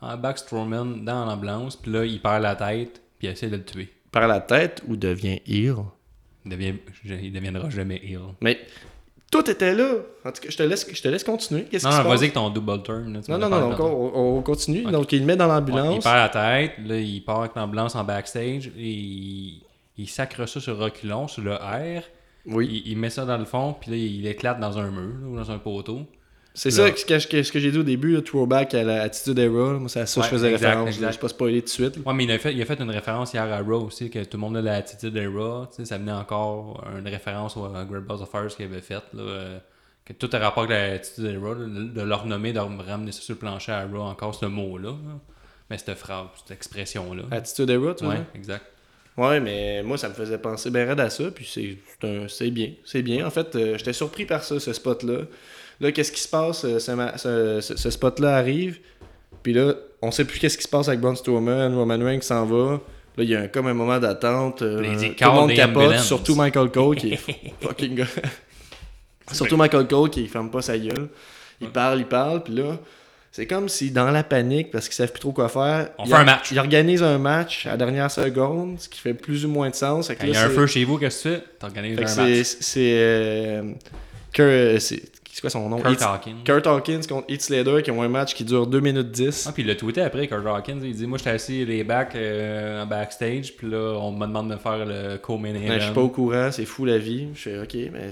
[0.00, 3.56] En back Strowman dans l'ambulance, puis là, il perd la tête, puis il essaie de
[3.56, 3.88] le tuer.
[4.10, 5.76] Par la tête ou devient heel?
[6.44, 8.18] Il, devient, il deviendra jamais heel.
[8.40, 8.58] Mais
[9.30, 9.94] tout était là.
[10.24, 11.64] En tout cas, je te laisse, je te laisse continuer.
[11.70, 13.12] Qu'est-ce Non, non, vas-y avec ton double turn.
[13.12, 14.82] là, Non, non, non, on, on continue.
[14.90, 15.94] Donc, il le met dans Ouais, l'ambulance.
[15.98, 19.62] il perd la tête, là, il part avec l'ambulance en backstage, et il,
[19.98, 22.02] il sacre ça sur reculon, sur le R.
[22.46, 22.82] oui.
[22.86, 25.26] Il, il met ça dans le fond, puis là, il éclate dans un mur, là,
[25.28, 26.06] ou dans un poteau.
[26.54, 28.82] C'est ça ce que, ce que- ce que j'ai dit au début, le throwback à
[28.84, 29.72] l'attitude Era.
[29.78, 30.88] Moi, c'est à ça que je faisais exact, référence.
[30.88, 31.12] exact.
[31.12, 31.98] Je ne pas spoiler tout de suite.
[32.04, 34.22] Ouais, mais il a, fait, il a fait une référence hier à Raw aussi, que
[34.24, 35.14] tout le monde a l'attitude.
[35.14, 35.22] Tu
[35.70, 39.02] sais, ça venait encore une référence au à Great Balls of Fire qu'il avait fait.
[39.14, 39.58] Là, euh,
[40.04, 43.38] que tout a rapport avec l'attitude là, de leur nommer, de ramener ça sur le
[43.38, 44.90] plancher à Raw, encore ce mot-là.
[44.90, 45.18] là.
[45.70, 47.22] Mais cette phrase, cette expression-là.
[47.30, 48.14] Attitude Era, tu vois.
[48.14, 48.66] Ouais, exact.
[49.18, 52.70] Ouais, mais moi, ça me faisait penser ben raide à ça, puis c'est bien.
[52.84, 53.26] C'est bien.
[53.26, 55.18] En fait, euh, j'étais surpris par ça, ce spot-là.
[55.80, 56.64] Là, qu'est-ce qui se passe?
[56.64, 58.78] euh, ce, spot-là arrive,
[59.42, 62.46] puis là, on sait plus qu'est-ce qui se passe avec Braun Strowman, Roman Reigns s'en
[62.46, 62.80] va.
[63.18, 64.62] Là, il y a un- comme un moment d'attente.
[64.62, 67.16] euh, tout le monde capote, surtout Michael Cole, qui est
[67.60, 68.06] fucking gars.
[69.30, 71.08] surtout Michael Cole, qui ferme pas sa gueule.
[71.60, 72.78] Il parle, il parle, puis là...
[73.34, 76.10] C'est comme si dans la panique, parce qu'ils savent plus trop quoi faire, On ils
[76.10, 76.50] fait un match.
[76.52, 79.74] Ils organisent un match à la dernière seconde, ce qui fait plus ou moins de
[79.74, 80.08] sens.
[80.08, 81.44] Fait que Quand là, il y a un feu chez vous, qu'est-ce que tu fais?
[81.58, 82.46] T'organises que un match.
[82.60, 82.92] C'est.
[82.92, 83.62] euh,
[84.34, 85.80] Kurt- c'est c'est quoi son nom?
[85.80, 86.36] Kurt Hawkins.
[86.44, 89.46] Kurt Hawkins contre Heath Slater qui ont un match qui dure 2 minutes 10.
[89.48, 90.78] Ah, puis il l'a tweeté après, Kurt Hawkins.
[90.84, 94.50] Il dit Moi, j'étais assis les backs euh, en backstage, puis là, on me demande
[94.50, 95.74] de faire le co-main event.
[95.78, 97.28] je suis pas au courant, c'est fou la vie.
[97.34, 98.10] Je fais ok, mais.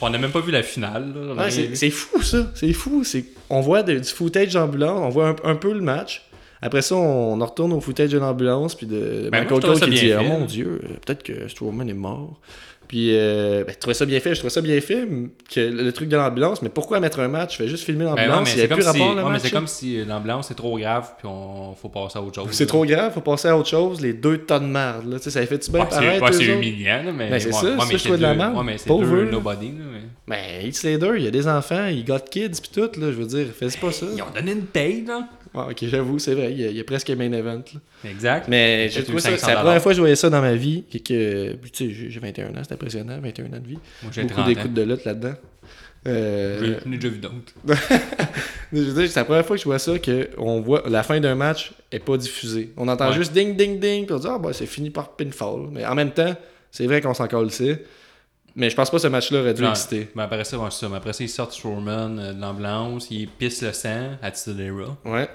[0.00, 1.12] On n'a même pas vu la finale.
[1.36, 3.02] Ouais, c'est fou ça, c'est fou.
[3.02, 6.24] C'est- On voit de- du footage d'ambulance, on voit un, un peu le match.
[6.60, 9.80] Après ça, on en retourne au footage de l'ambulance, puis de Ben, Michael je Cole
[9.80, 12.40] qui dit Oh mon dieu, euh, peut-être que Strowman est mort.
[12.88, 15.06] Puis, euh, ben, je trouvais ça bien fait, je trouvais ça bien fait,
[15.52, 17.52] que le, truc de l'ambulance, mais pourquoi mettre un match?
[17.52, 19.50] Je fais juste filmer Ben l'ambulance, c'est a comme, plus si, rapport ouais, mais c'est
[19.50, 22.48] comme si l'ambulance est trop grave, puis on faut passer à autre chose.
[22.50, 25.04] C'est trop grave, faut passer à autre chose, les deux tas de merde.
[25.06, 25.18] Là.
[25.18, 27.28] Tu sais, Ça fait-tu bien Ouais, c'est ouais, c'est humiliant, mais.
[27.28, 28.56] Ben, c'est ouais, ça, ouais, je trouvais de la merde.
[28.56, 29.68] Ouais, mais c'est Pauvre deux nobody.
[29.68, 30.00] Là, mais...
[30.26, 33.16] Ben, Heath Slater, il y a des enfants, il got kids pis tout, là, je
[33.16, 34.06] veux dire, fais pas ça?
[34.16, 35.28] Ils ont donné une paye, là.
[35.66, 37.62] Ouais, ok, j'avoue, c'est vrai, il y, a, il y a presque un main event.
[38.04, 38.10] Là.
[38.10, 38.46] Exact.
[38.48, 40.54] Mais j'ai trouvé ça, 500 c'est la première fois que je voyais ça dans ma
[40.54, 43.78] vie, et que, tu sais, j'ai- j'ai 21 ans, c'est impressionnant, 21 ans de vie.
[44.02, 44.48] Moi, j'ai Beaucoup 30 ans.
[44.48, 45.34] d'écoutes de lutte là-dedans.
[46.06, 47.34] Euh, J'en ai déjà vu d'autres.
[48.72, 51.02] je veux dire, c'est la première fois que je vois ça, que on voit la
[51.02, 52.72] fin d'un match est pas diffusée.
[52.76, 53.14] On entend Ouais.
[53.16, 55.68] juste ding, ding, ding, puis on dit, ah, bah, c'est fini par pinfall.
[55.72, 56.34] Mais en même temps,
[56.70, 57.50] c'est vrai qu'on s'en colle
[58.58, 60.08] Mais je pense pas que ce match-là aurait dû Non, exister.
[60.16, 60.88] Mais après ça, ouais, c'est ça.
[60.88, 64.96] Mais après ça, ils sortent Strowman euh, de l'ambulance, ils pissent le sang à Titadera.
[65.04, 65.28] Ouais.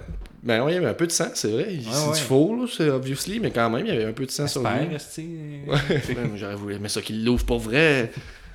[0.43, 1.69] Ben ouais, il y avait un peu de sang, c'est vrai.
[1.81, 2.13] c'est ouais.
[2.15, 4.45] du faux, là, c'est obviously, mais quand même, il y avait un peu de sang
[4.45, 4.93] sur lui.
[4.93, 5.25] Esti.
[5.65, 5.77] Ouais,
[6.35, 8.11] j'aurais voulu, mais ça qu'il l'ouvre pour vrai.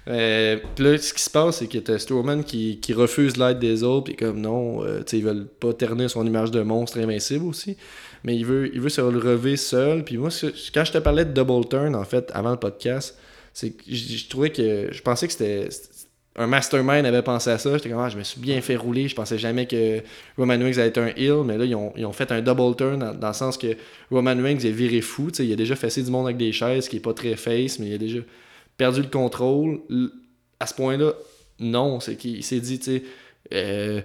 [0.06, 3.58] Euh, puis là, ce qui se passe, c'est que t'as Strowman qui, qui refuse l'aide
[3.58, 6.60] des autres, puis comme non, euh, tu sais, ils veulent pas ternir son image de
[6.62, 7.76] monstre invincible aussi.
[8.24, 10.04] Mais il veut, il veut se relever seul.
[10.04, 13.18] Puis moi, ce- quand je te parlais de Double Turn, en fait, avant le podcast,
[13.58, 14.88] c'est je, je trouvais que.
[14.92, 15.68] Je pensais que c'était.
[16.36, 17.76] Un mastermind avait pensé à ça.
[17.76, 19.08] J'étais comme, ah, je me suis bien fait rouler.
[19.08, 20.00] Je pensais jamais que
[20.36, 21.42] Roman Reigns allait être un heel.
[21.44, 23.76] Mais là, ils ont, ils ont fait un double turn dans, dans le sens que
[24.12, 25.30] Roman Reigns est viré fou.
[25.40, 27.88] Il a déjà fessé du monde avec des chaises, qui est pas très face, mais
[27.88, 28.20] il a déjà
[28.76, 29.80] perdu le contrôle.
[30.60, 31.14] À ce point-là,
[31.58, 31.98] non.
[31.98, 33.02] C'est qu'il s'est dit, tu sais,
[33.52, 34.00] euh,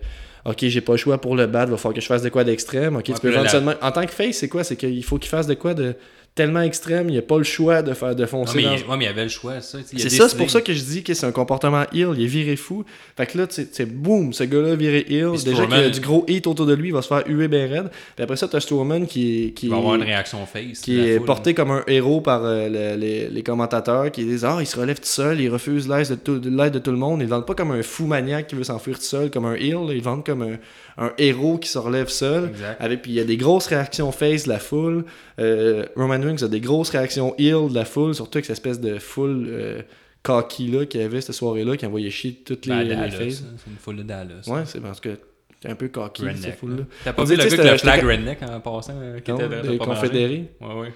[0.45, 2.43] ok, j'ai pas le choix pour le battre, va falloir que je fasse de quoi
[2.43, 2.95] d'extrême.
[2.95, 3.31] Ok, tu peux.
[3.37, 4.63] En tant que face, c'est quoi?
[4.63, 5.93] C'est qu'il faut qu'il fasse de quoi de
[6.35, 8.83] tellement extrême, il a pas le choix de faire de Non, foncer mais, dans- il,
[8.89, 9.77] ouais, mais il avait le choix, ça.
[9.91, 12.23] il c'est ça, c'est pour ça que je dis que c'est un comportement heel, il
[12.23, 12.83] est viré fou.
[13.15, 15.31] Fait que là, tu sais- tu sais, boum, ce gars-là viré heel.
[15.35, 17.23] Puis Déjà qu'il y a du gros hit autour de lui, il va se faire
[17.27, 17.89] huer ben raide.
[18.15, 20.79] Puis après ça, t'as Strowman qui est, qui Il va avoir une réaction face.
[20.81, 21.25] qui est foule.
[21.27, 24.79] porté comme un héros par euh, le- les, les commentateurs qui disent Ah, il se
[24.79, 27.19] relève tout seul, il refuse l'aide de, tout, l'aide de tout le monde.
[27.21, 29.55] Ils le vendent pas comme un fou maniaque qui veut s'enfuir tout seul, comme un.
[29.55, 30.57] Ils le vendent comme un,
[30.97, 32.49] un héros qui se relève seul.
[32.49, 32.77] Exact.
[32.79, 35.05] Avec, puis il y a des grosses réactions face de la foule.
[35.39, 38.79] Euh, Roman Reigns a des grosses réactions heel de la foule, surtout avec cette espèce
[38.79, 39.81] de foule euh,
[40.21, 43.41] cocky là qu'il y avait cette soirée-là qui envoyait chier toutes les, Ben, les faces.
[43.41, 44.43] hein, c'est une foule de Dallas.
[44.47, 45.17] Ouais, c'est parce que
[45.59, 46.77] t'es un peu cocky cette foule-là.
[46.77, 46.83] là.
[47.03, 49.77] T'as pas dit, le gars avec le flag redneck en passant euh, qui Non, était
[49.77, 50.93] confédérés Ouais, ouais.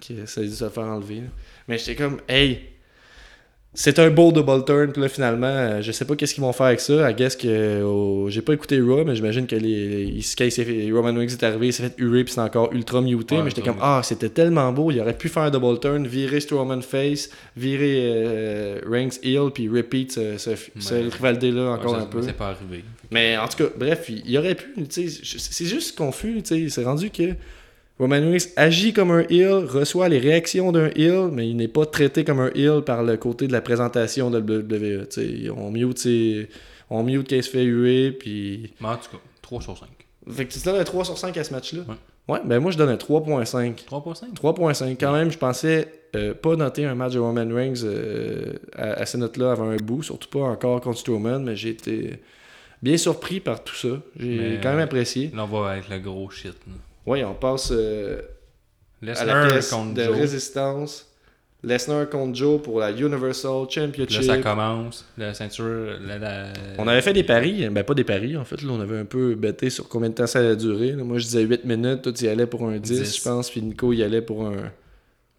[0.00, 1.16] qui essaie de se faire enlever.
[1.16, 1.26] là.
[1.66, 2.60] Mais j'étais comme, hey,
[3.80, 4.90] c'est un beau double turn.
[4.92, 7.08] Puis là, finalement, euh, je sais pas qu'est-ce qu'ils vont faire avec ça.
[7.08, 10.50] I guess que au- j'ai pas écouté Raw, mais j'imagine que les, il- quand il
[10.50, 13.36] s'est fait- Roman Reigns est arrivé, il s'est fait huer, puis c'est encore ultra muté.
[13.36, 14.90] Ouais, mais j'étais comme, ah, c'était tellement beau.
[14.90, 19.68] Il aurait pu faire un double turn, virer Strowman face, virer euh, Reigns heel, puis
[19.68, 20.50] repeat ce, ce,
[20.80, 21.08] ce Ouais.
[21.10, 22.22] rivalité-là encore ouais, ça- un peu.
[22.22, 22.82] C'est pas arrivé.
[23.12, 27.22] Mais en tout cas, bref, il, il aurait pu, c'est juste confus, c'est rendu que
[27.98, 31.84] Roman Reigns agit comme un heel, reçoit les réactions d'un heel, mais il n'est pas
[31.86, 35.70] traité comme un heel par le côté de la présentation de WWE, tu sais, on
[35.70, 36.48] mute, ses-
[36.90, 38.72] on mute qu'il se fait huer, puis...
[38.80, 39.88] Mais en tout cas, 3 sur 5.
[40.30, 41.80] Fait que tu donnes un 3 sur 5 à ce match-là?
[41.88, 41.94] Ouais.
[42.34, 43.86] Ouais, ben moi je donne un 3.5.
[43.86, 44.34] 3.5.
[44.34, 44.96] 3.5.
[45.00, 49.06] Quand même, je pensais euh, pas noter un match de Roman Reigns euh, à, à
[49.06, 52.20] ces notes-là avant un bout, surtout pas encore contre Strowman, mais j'ai été
[52.82, 53.88] bien surpris par tout ça.
[54.20, 55.30] J'ai quand même apprécié.
[55.34, 56.52] Là, on va avec le gros shit.
[56.66, 56.74] là.
[57.08, 58.20] Oui, on passe euh,
[59.02, 60.16] à la Lesnar pièce contre de Joe.
[60.16, 61.04] résistance.
[61.64, 64.22] Lesnar contre Joe pour la Universal Puis Là, Championship.
[64.22, 65.04] ça commence.
[65.18, 65.98] La ceinture.
[66.06, 68.80] La, la- On avait fait des paris, ben pas des paris en fait, là, on
[68.80, 70.92] avait un peu bêté sur combien de temps ça allait durer.
[70.92, 71.02] là.
[71.02, 73.16] Moi je disais 8 minutes, toi tu y allais pour un 10, 10.
[73.16, 74.70] je pense, puis Nico y allait pour un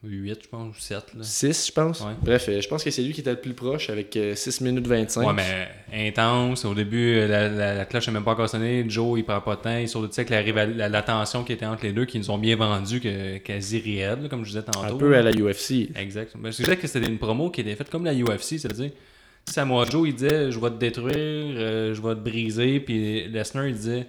[0.02, 0.96] 8, je pense, ou 7.
[1.18, 1.24] Là.
[1.24, 2.00] 6, je pense.
[2.00, 2.14] Ouais.
[2.22, 4.62] Bref, euh, je pense que c'est lui qui était le plus proche avec euh, 6
[4.62, 5.28] minutes 25.
[5.28, 6.64] Ouais, mais intense.
[6.64, 8.86] Au début, euh, la, la, la cloche n'est même pas encore sonnée.
[8.88, 9.78] Joe, il prend pas de temps.
[9.78, 12.18] Il sort de avec la, rival- la, la tension qui était entre les deux, qui
[12.18, 14.96] nous ont bien vendu que, quasi réelle, là, comme je disais tantôt.
[14.96, 15.90] un peu à la UFC.
[15.96, 16.32] Exact.
[16.38, 18.92] Ben, je disais que c'était une promo qui était faite comme la UFC, c'est-à-dire,
[19.46, 23.68] Samoa Joe, il disait Je vais te détruire, euh, je vais te briser, puis Lesnar,
[23.68, 24.08] il disait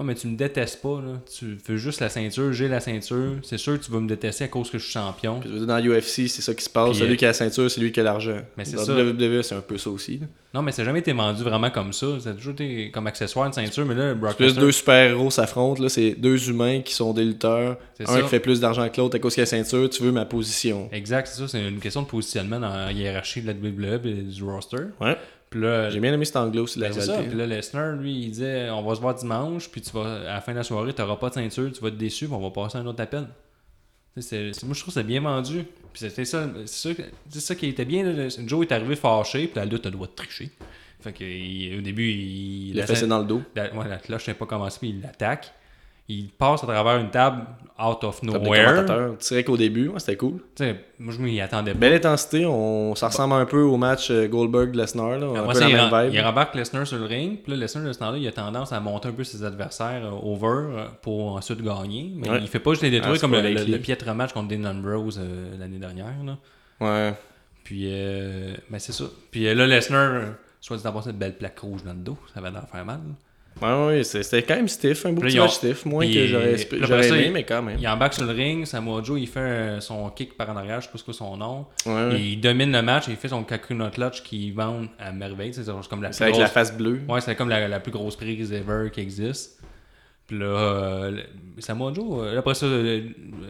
[0.00, 1.20] Oh, mais tu me détestes pas, là.
[1.36, 4.44] tu veux juste la ceinture, j'ai la ceinture, c'est sûr que tu vas me détester
[4.44, 5.40] à cause que je suis champion.
[5.40, 6.90] Puis, dans l'UFC, c'est ça qui se passe.
[6.92, 8.38] Puis, celui euh, qui a la ceinture, c'est lui qui a l'argent.
[8.56, 8.94] Mais c'est Dans ça.
[8.94, 10.16] WWE, c'est un peu ça aussi.
[10.16, 10.26] là.
[10.54, 12.06] Non, mais ça n'a jamais été vendu vraiment comme ça.
[12.18, 14.64] Ça a toujours été comme accessoire une ceinture, mais là, Brock Plus Lesnar.
[14.64, 17.76] deux super-héros s'affrontent, là, c'est deux humains qui sont des lutteurs.
[17.98, 18.22] C'est Un ça.
[18.22, 20.24] qui fait plus d'argent que l'autre à cause qu'il a la ceinture, tu veux ma
[20.24, 20.88] position.
[20.92, 21.46] Exact, c'est ça.
[21.46, 24.78] C'est une question de positionnement dans la hiérarchie de la WWE et du roster.
[25.00, 25.16] Ouais.
[25.90, 27.18] J'ai bien aimé cet angle aussi, la Ben, ça.
[27.28, 30.34] Puis là, Lesnar, lui, il disait on va se voir dimanche, puis tu vas, à
[30.34, 32.34] la fin de la soirée, tu n'auras pas de ceinture, tu vas être déçu, puis
[32.34, 33.26] on va passer un autre appel.
[34.16, 35.64] C'est- moi, je trouve que c'est bien vendu.
[35.92, 37.02] Puis c'était ça, c'est ça,
[37.40, 38.04] ça qui était bien.
[38.04, 38.28] là.
[38.46, 40.50] Joe est arrivé fâché, puis la lutte, elle doit tricher.
[41.00, 42.68] Fait que, il- au début, il.
[42.70, 43.42] Il a fait ça dans le dos.
[43.56, 45.52] la- ouais, la cloche n'est pas commencé, puis il l'attaque.
[46.12, 47.42] Il passe à travers une table
[47.78, 48.84] out of nowhere.
[49.20, 50.40] Tu dirais qu'au début, ouais, c'était cool.
[50.98, 51.78] Moi, je m'y attendais pas.
[51.78, 52.94] Belle intensité, on...
[52.96, 55.18] ça ressemble un peu au match euh, Goldberg-Lesnar.
[55.18, 57.38] il, il rembarque Lesnar sur le ring.
[57.42, 60.04] Puis là, Lesnar, de ce temps-là, il a tendance à monter un peu ses adversaires
[60.04, 62.10] euh, over euh, pour ensuite gagner.
[62.16, 62.38] Mais Ouais.
[62.40, 63.70] il fait pas juste les Ah, détruire c'est comme le, le, likely.
[63.72, 66.14] le piètre match contre Dean Ambrose euh, l'année dernière.
[66.26, 66.36] Là.
[66.80, 67.14] Ouais.
[67.62, 69.04] Puis, euh, ben c'est ça.
[69.30, 70.22] Puis là, Lesnar,
[70.60, 73.00] soit dit d'avoir cette belle plaque rouge dans le dos, ça va leur faire mal.
[73.62, 76.26] Ouais, c'est- c'était quand même stiff, un beau petit ils ont- match stiff, moins que
[76.26, 77.76] j'aurais aimé, mais quand même.
[77.78, 80.86] Il embarque sur le ring, Samoa Joe, il fait son kick par en arrière, je
[80.86, 81.66] sais pas ce que son nom.
[81.86, 82.20] Ouais.
[82.20, 85.52] Il domine le match, il fait son Kakuna Clutch qui vend à merveille.
[85.52, 87.00] C'est comme la C'est avec la face bleue.
[87.08, 89.58] Ouais, c'est comme la, la plus grosse prise ever qui existe.
[90.30, 91.10] Puis là, euh,
[91.58, 93.00] Samoa Joe, euh, après ça, euh,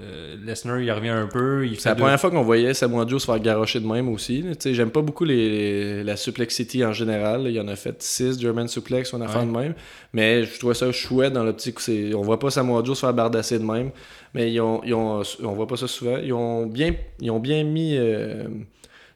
[0.02, 1.66] euh, Lesnar, il revient un peu.
[1.66, 4.08] Il C'est la deux- première fois qu'on voyait Samoa Joe se faire garocher de même
[4.08, 4.42] aussi.
[4.64, 7.42] J'aime pas beaucoup les, la suplexity en général.
[7.44, 9.74] Il y en a fait 6 German suplex, on a fait de même.
[10.14, 12.16] Mais je trouvais ça chouette dans l'optique où.
[12.16, 13.90] On voit pas Samoa Joe se faire bardasser de même.
[14.32, 16.16] Mais ils ont, ils ont, on voit pas ça souvent.
[16.16, 18.44] Ils ont bien, ils ont bien mis euh,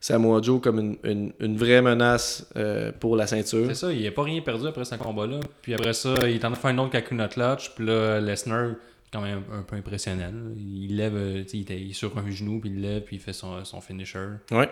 [0.05, 3.65] Samoa Joe comme une, une, une vraie menace euh, pour la ceinture.
[3.69, 5.41] C'est ça, il n'a pas rien perdu après ce combat-là.
[5.63, 7.71] Puis après ça, il est en train de faire un autre Kakuna Clutch.
[7.75, 8.73] Puis là, Lesnar,
[9.11, 10.35] quand même un, peu impressionnel.
[10.59, 13.65] Il lève, euh, il est sur un genou, puis il lève, puis il fait son,
[13.65, 14.27] son finisher.
[14.51, 14.69] Ouais.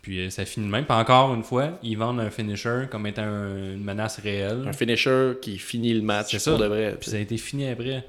[0.00, 0.86] Puis euh, ça finit de même.
[0.86, 4.64] Puis encore une fois, ils vendent un finisher comme étant un- une menace réelle.
[4.66, 6.52] Un finisher qui finit le match C'est ça.
[6.52, 6.96] pour de vrai.
[6.98, 8.02] Puis ça a été fini après.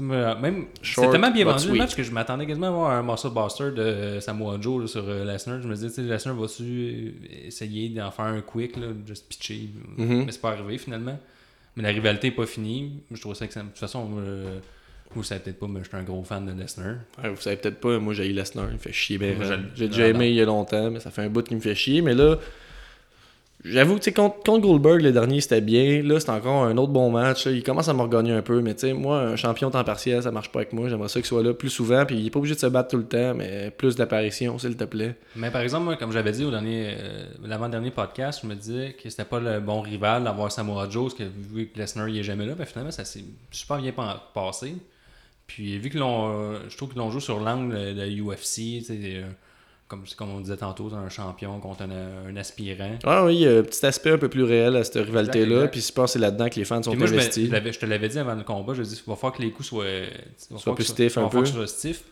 [0.00, 3.28] Même, c'est tellement bien vendu le match que je m'attendais quasiment à voir un Muscle
[3.28, 5.60] Buster de Samoa Joe là, sur euh, Lesnar.
[5.60, 7.14] Je me disais, Lesnar va-tu
[7.46, 9.68] essayer d'en faire un quick, là, juste pitcher?
[9.98, 10.24] Mhm.
[10.24, 11.18] Mais c'est pas arrivé finalement.
[11.76, 13.02] Mais la rivalité n'est pas finie.
[13.10, 14.60] Je trouve ça que De toute façon, euh,
[15.14, 16.96] vous savez peut-être pas, mais je suis un gros fan de Lesnar.
[17.22, 19.18] Ouais, vous savez peut-être pas, moi j'ai eu Lesnar, il me fait chier
[19.74, 21.74] J'ai déjà aimé il y a longtemps, mais ça fait un bout qui me fait
[21.74, 22.00] chier.
[22.00, 22.38] Mais là,
[23.64, 26.02] j'avoue, tu sais, contre, Goldberg, le dernier c'était bien.
[26.02, 27.46] Là, c'est encore un autre bon match.
[27.46, 30.22] Il commence à me regagner un peu, mais tu sais, moi, un champion temps partiel,
[30.22, 30.88] ça marche pas avec moi.
[30.88, 32.90] J'aimerais ça qu'il soit là plus souvent, puis il est pas obligé de se battre
[32.90, 35.14] tout le temps, mais plus d'apparitions, s'il te plaît.
[35.36, 38.96] Mais par exemple, moi, comme j'avais dit au dernier, euh, l'avant-dernier podcast, je me disais
[39.02, 42.18] que c'était pas le bon rival d'avoir Samoa Joe, parce que vu que Lesnar il
[42.18, 44.74] est jamais là, ben finalement ça s'est super bien pa- passé.
[45.46, 48.84] Puis vu que l'on, euh, je trouve que l'on joue sur l'angle de UFC, tu
[48.84, 49.22] sais, euh,
[49.92, 52.98] comme, comme on disait tantôt, un champion contre un, un aspirant.
[53.04, 55.68] Ah oui, il y a un petit aspect un peu plus réel à cette rivalité-là,
[55.68, 57.50] puis je pense que c'est là-dedans que les fans sont moi, investis.
[57.50, 59.68] je te l'avais dit avant le combat, je dis il va falloir que les coups
[59.68, 59.84] soient,
[60.48, 61.42] falloir plus stiff un peu.
[61.42, 62.04] que.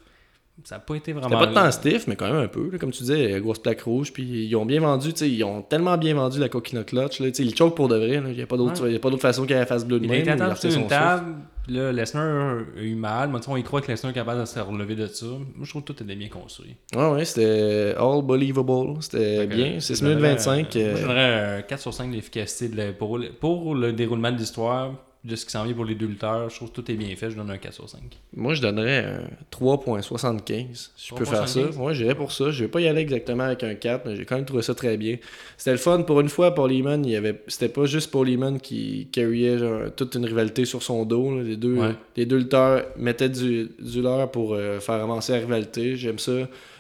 [0.64, 1.28] Ça n'a pas été vraiment.
[1.28, 2.70] C'était pas de temps stiff, mais quand même un peu.
[2.70, 4.12] là, comme tu disais, grosse plaque rouge.
[4.12, 7.20] Puis ils ont bien vendu, ils ont tellement bien vendu la coquina clutch.
[7.20, 8.20] Là, ils choke pour de vrai.
[8.28, 8.94] Il n'y a pas d'autre Ouais.
[8.96, 10.20] a façon qu'elle fasse bleu de Il a même.
[10.22, 11.34] été attaché l'artiste sur une table.
[11.68, 13.30] Là, Lesnar a eu mal.
[13.30, 15.26] Mais on y croit que Lesnar est capable de se relever de ça.
[15.26, 16.74] Moi, je trouve que tout était bien construit.
[16.94, 18.96] Ouais, ouais, c'était all believable.
[19.00, 19.78] C'était bien.
[19.78, 20.76] 6 je minutes donnerais, 25.
[20.76, 24.32] euh, euh, Moi, je donnerais un 4 sur 5 d'efficacité de pour, pour le déroulement
[24.32, 24.92] de l'histoire,
[25.22, 26.48] de ce qui s'en vient pour les deux lutteurs.
[26.48, 27.30] Je trouve que tout est bien fait.
[27.30, 28.00] Je donne un 4 sur 5.
[28.34, 29.20] Moi, je donnerais un
[29.52, 30.90] 3.75.
[30.96, 31.60] Si je peux faire ça.
[31.60, 31.76] 3.75.
[31.76, 32.50] Moi, j'irais pour ça.
[32.50, 34.74] Je vais pas y aller exactement avec un 4, mais j'ai quand même trouvé ça
[34.74, 35.16] très bien.
[35.56, 36.02] C'était le fun.
[36.02, 37.42] Pour une fois, Paul Heyman, il avait...
[37.48, 41.36] c'était pas juste Paul Heyman qui carryait genre, toute une rivalité sur son dos.
[41.36, 41.42] là.
[41.42, 41.94] Les, deux, Ouais.
[42.16, 45.96] les deux lutteurs mettaient du, du leur pour euh, faire avancer la rivalité.
[45.96, 46.32] J'aime ça.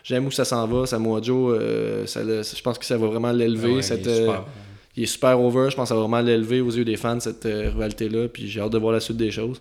[0.02, 0.86] J'aime où ça s'en va.
[0.86, 3.74] Samoa Joe, euh, ça le- je pense que ça va vraiment l'élever.
[3.76, 4.08] Ouais, cette,
[4.96, 5.70] il est super over.
[5.70, 8.28] Je pense que ça va vraiment l'élever aux yeux des fans, cette euh, rivalité-là.
[8.28, 9.60] Puis j'ai hâte de voir la suite des choses.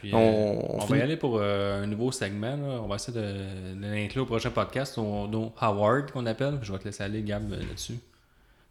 [0.00, 2.56] Puis, on- euh, on on, va y aller pour euh, un nouveau segment.
[2.56, 2.80] là.
[2.82, 4.96] On va essayer de, de l'inclure au prochain podcast.
[4.98, 6.58] Nos Howard qu'on appelle.
[6.62, 7.98] Je vais te laisser aller, Gab, là-dessus.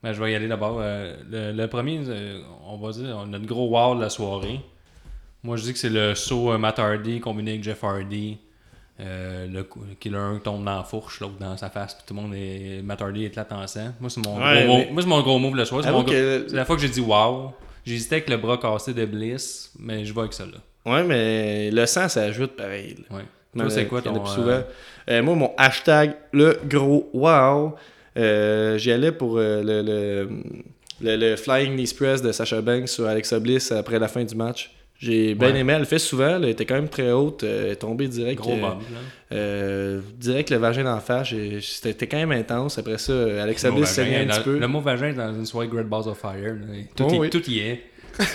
[0.04, 0.78] Mais je vais y aller d'abord.
[0.80, 2.00] Euh, le, le premier,
[2.68, 4.60] on va dire, on a le gros wow de la soirée.
[5.44, 8.38] Moi, je dis que c'est le saut Matt Hardy combiné avec Jeff Hardy.
[9.02, 9.68] Euh, le
[10.00, 12.82] qui l'un tombe dans la fourche, l'autre dans sa face, puis tout le monde est.
[12.82, 13.90] Matt Hardy éclate en sang.
[14.00, 15.84] Moi, c'est mon, Ouais, gros mais- mot- moi, mon gros move le soir.
[15.84, 17.52] C'est gros- que- la fois que j'ai dit wow.
[17.86, 20.92] J'hésitais avec le bras cassé de Bliss, mais je vais avec ça là.
[20.92, 22.96] Ouais, mais le sang, ça ajoute pareil.
[23.10, 23.18] là.
[23.18, 23.24] Ouais.
[23.58, 24.20] Toi, c'est quoi en a ton.
[24.22, 24.62] plus euh, souvent.
[25.10, 27.76] Euh, moi, mon hashtag, le gros wow,
[28.18, 30.30] euh, j'y allais pour euh, le, le,
[31.02, 34.36] le, le Flying Knee Press de Sasha Banks sur Alexa Bliss après la fin du
[34.36, 34.75] match.
[34.98, 35.60] J'ai bien Ouais.
[35.60, 38.08] aimé, elle le fait souvent, elle était quand même très haute, euh, elle est tombée
[38.08, 38.40] direct.
[38.40, 38.98] Gros euh, bump, là.
[39.34, 42.78] euh, direct le vagin d'en face, c'était quand même intense.
[42.78, 44.58] Après ça, Alexa Bliss saignait un dans- petit peu.
[44.58, 46.56] Le mot vagin est dans une soirée Great Balls of Fire.
[46.96, 47.30] Tout, Oh y, oui.
[47.30, 47.82] tout y est.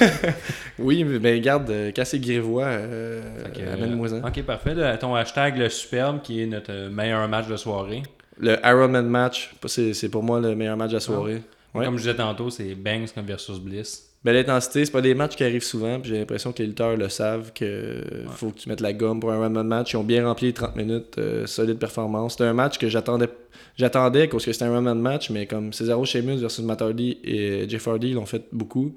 [0.78, 3.22] Oui, mais ben, garde, euh, cassé grivois, euh,
[3.54, 4.14] Fait que, amène-moi ça.
[4.16, 4.74] euh, Ok, parfait.
[4.74, 8.02] Là, ton hashtag le superbe qui est notre meilleur match de soirée.
[8.38, 11.42] Le Ironman match, c'est pour moi le meilleur match de la soirée.
[11.74, 11.84] Ouais.
[11.84, 14.09] Comme je disais tantôt, c'est Banks versus Bliss.
[14.22, 16.94] Belle intensité, c'est pas des matchs qui arrivent souvent, puis j'ai l'impression que les lutteurs
[16.94, 19.92] le savent que faut que tu mettes la gomme pour un Ironman match.
[19.94, 22.32] Ils ont bien rempli les 30 minutes, euh, solide performance.
[22.32, 23.30] C'était un match que j'attendais
[23.78, 27.66] j'attendais parce que c'était un Ironman match, mais comme Cesaro Sheamus versus Matt Hardy et
[27.68, 28.94] Jeff Hardy ils l'ont fait beaucoup.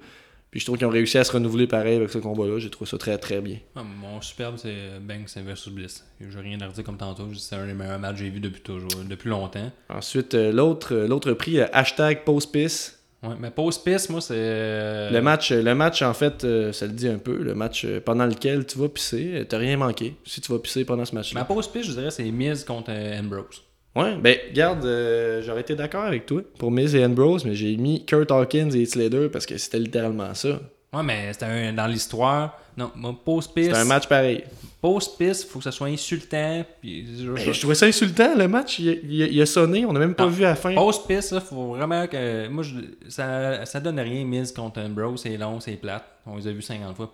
[0.54, 2.60] Puis je trouve qu'ils ont réussi à se renouveler pareil avec ce combat-là.
[2.60, 3.58] J'ai trouvé ça très très bien.
[3.76, 6.06] Ah, mon superbe, c'est euh, Banks versus Bliss.
[6.22, 7.28] Je n'ai rien à redire comme tantôt.
[7.34, 9.72] C'est un des meilleurs matchs que j'ai vu depuis toujours, depuis longtemps.
[9.90, 13.03] Ensuite, euh, l'autre euh, l'autre prix, euh, hashtag post-piss.
[13.24, 14.34] Ouais, mais post piss, moi, c'est.
[14.36, 17.38] euh, Le match, le match, en fait, euh, ça le dit un peu.
[17.38, 20.84] Le match euh, pendant lequel tu vas pisser, t'as rien manqué si tu vas pisser
[20.84, 21.40] pendant ce match-là.
[21.40, 23.64] Ma post piss, je dirais, c'est Miz contre Ambrose.
[23.96, 27.78] Ouais, ben, garde, euh, j'aurais été d'accord avec toi pour Miz et Ambrose, mais j'ai
[27.78, 30.60] mis Kurt Hawkins et Slater parce que c'était littéralement ça.
[30.92, 32.60] Ouais, mais c'était dans l'histoire.
[32.76, 33.68] Non, moi, post piss.
[33.68, 34.44] C'était un match pareil.
[34.84, 36.66] Post piss, faut que ça soit insultant.
[36.82, 38.80] Puis, Ben, je trouvais ça insultant, le match.
[38.80, 40.76] Il, il- il a sonné, on a même pas vu à la fin.
[41.08, 42.50] Piss, là, faut vraiment que.
[42.50, 42.76] Moi, je...
[43.08, 45.22] ça, ça donne rien, Miz contre Ambrose.
[45.22, 46.04] C'est long, c'est plate.
[46.26, 47.10] On les a vus 50 fois,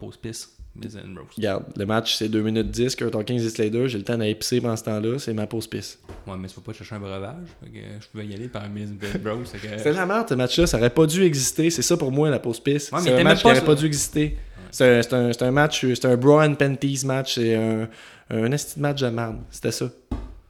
[0.95, 1.28] et Ambrose.
[1.38, 4.36] Regarde, le match c'est 2 minutes 10, Kurt Hawkins et Slater, j'ai le temps d'aller
[4.36, 5.99] pisser pendant ce temps-là, c'est ma pause pisse.
[6.28, 7.36] Ouais, mais tu peux pas chercher un breuvage.
[7.63, 9.49] Fait que je pouvais y aller par Miz et Ambrose.
[9.49, 12.30] fait que- la merde ce match-là, ça aurait pas dû exister, c'est ça pour moi
[12.30, 12.91] la pause pisse.
[12.91, 13.65] Ouais, c'est un match qui pas aurait ça.
[13.65, 14.38] pas dû exister.
[14.72, 17.88] C'est un, un- match, c'est un Bro and Panties match, c'est un,
[18.30, 19.86] un esti de match de merde, c'était ça.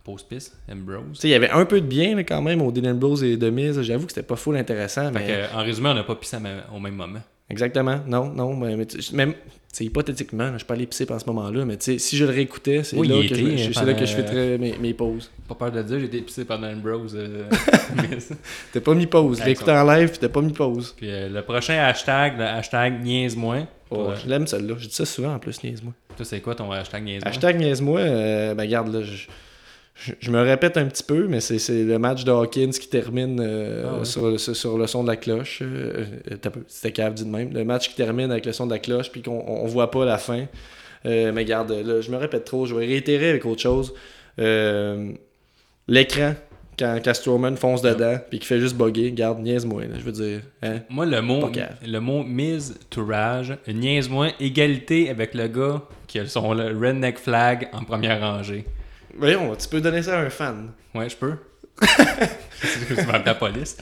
[0.04, 1.04] pause piste, Ambrose.
[1.14, 3.24] Tu sais, il y avait un peu de bien là, quand même au Dean Ambrose
[3.24, 3.82] et de Miz.
[3.82, 5.12] J'avoue que c'était pas full intéressant.
[5.14, 5.28] Fait Mais...
[5.28, 6.38] que, en résumé, on n'a pas pissé
[6.74, 7.20] au même moment.
[7.50, 8.00] Exactement.
[8.08, 8.56] Non, non.
[8.56, 8.76] Mais,
[9.14, 9.38] mais
[9.72, 12.18] tu- même, tu sais, hypothétiquement, je suis pas allé pisser pendant ce moment-là, mais si
[12.18, 14.78] je le réécoutais, c'est Oui, là, que je, c'est pendant- là que je fêterais mes,
[14.78, 15.30] mes pauses.
[15.48, 17.16] Pas peur de le dire, j'ai été pissé pendant Ambrose.
[17.16, 17.44] euh,
[18.12, 18.32] Miz.
[18.74, 19.42] T'as pas mis pause.
[19.46, 20.94] Écouté en live, t'as pas mis pause.
[20.98, 23.68] Puis euh, le prochain hashtag, le hashtag niaise-moi.
[23.92, 24.76] Oh, je l'aime celle-là.
[24.78, 25.94] Je dis ça souvent en plus, niaise-moi.
[26.16, 27.30] toi, c'est quoi ton hashtag niaise-moi?
[27.30, 29.28] Hashtag niaise-moi, euh, ben garde là, je,
[30.00, 33.40] je- je me répète un petit peu, mais c'est le match de Hawkins qui termine
[33.42, 34.06] euh, Ah ouais.
[34.06, 35.60] sur, le- sur- sur le son de la cloche.
[35.62, 37.54] Euh, euh, C'était cave dit de même.
[37.54, 40.06] Le match qui termine avec le son de la cloche, puis qu'on on voit pas
[40.06, 40.46] la fin.
[41.06, 43.94] Euh, mais garde, là, je me répète trop, je vais réitérer avec autre chose.
[45.88, 46.34] L'écran,
[46.78, 49.84] quand, quand Strowman fonce dedans, puis qu'il fait juste bugger, garde, niaise-moi.
[49.98, 50.80] Je veux dire, hein?
[50.90, 51.50] Moi, le mot,
[51.86, 57.18] le mot mise to rage, niaise-moi, égalité avec le gars qui a son le redneck
[57.18, 58.66] flag en première rangée.
[59.20, 60.72] Voyons, tu peux donner ça à un fan.
[60.96, 61.34] Ouais, je peux.
[61.82, 63.78] je vais appeler la police.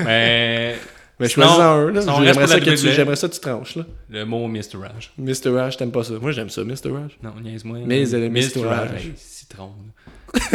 [0.00, 0.76] Mais
[1.18, 1.90] Mais Sinon, choisis-en un.
[1.92, 2.00] là.
[2.24, 3.76] J'aimerais ça, que tu- j'aimerais ça que tu tranches.
[3.76, 3.84] Là.
[4.10, 5.12] le mot to rage.
[5.18, 5.50] Mr.
[5.56, 6.14] Raj, t'aimes pas ça.
[6.20, 6.90] Moi, j'aime ça, Mr.
[6.92, 7.18] Raj.
[7.22, 7.78] Non, niaise-moi.
[7.78, 8.90] To rage.
[8.90, 9.04] rage.
[9.06, 9.72] Hey, citron.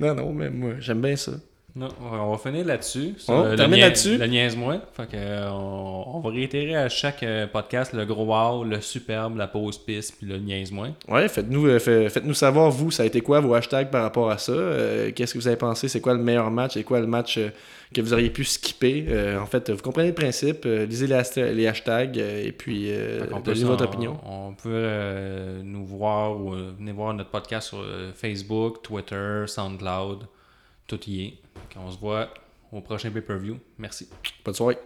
[0.00, 1.32] Non, non, mais moi, j'aime bien ça.
[1.76, 3.14] Non, on va finir là-dessus.
[3.28, 4.16] On le termine nia- là-dessus.
[4.18, 4.78] Le niaise-moi.
[4.92, 8.80] Fait que, euh, on, on va réitérer à chaque euh, podcast le gros wow, le
[8.80, 10.88] superbe, la pause piste, puis le niaise-moi.
[11.08, 14.30] Ouais, faites-nous euh, fait- faites-nous savoir, vous, ça a été quoi vos hashtags par rapport
[14.30, 14.52] à ça?
[14.52, 15.86] Euh, Qu'est-ce que vous avez pensé?
[15.88, 16.74] C'est quoi le meilleur match?
[16.74, 17.50] C'est quoi le match euh,
[17.94, 19.06] que vous auriez pu skipper?
[19.08, 20.64] Euh, en fait, vous comprenez le principe.
[20.64, 22.90] lisez les, hashtags et puis
[23.44, 24.16] donnez votre on- opinion.
[24.26, 24.88] On peut
[25.62, 30.26] nous voir ou venir voir notre podcast sur Facebook, Twitter, SoundCloud.
[30.86, 31.34] Tout y est.
[31.72, 32.28] Qu'on se voit
[32.72, 33.58] au prochain pay-per-view.
[33.78, 34.08] Merci.
[34.44, 34.78] Bonne soirée.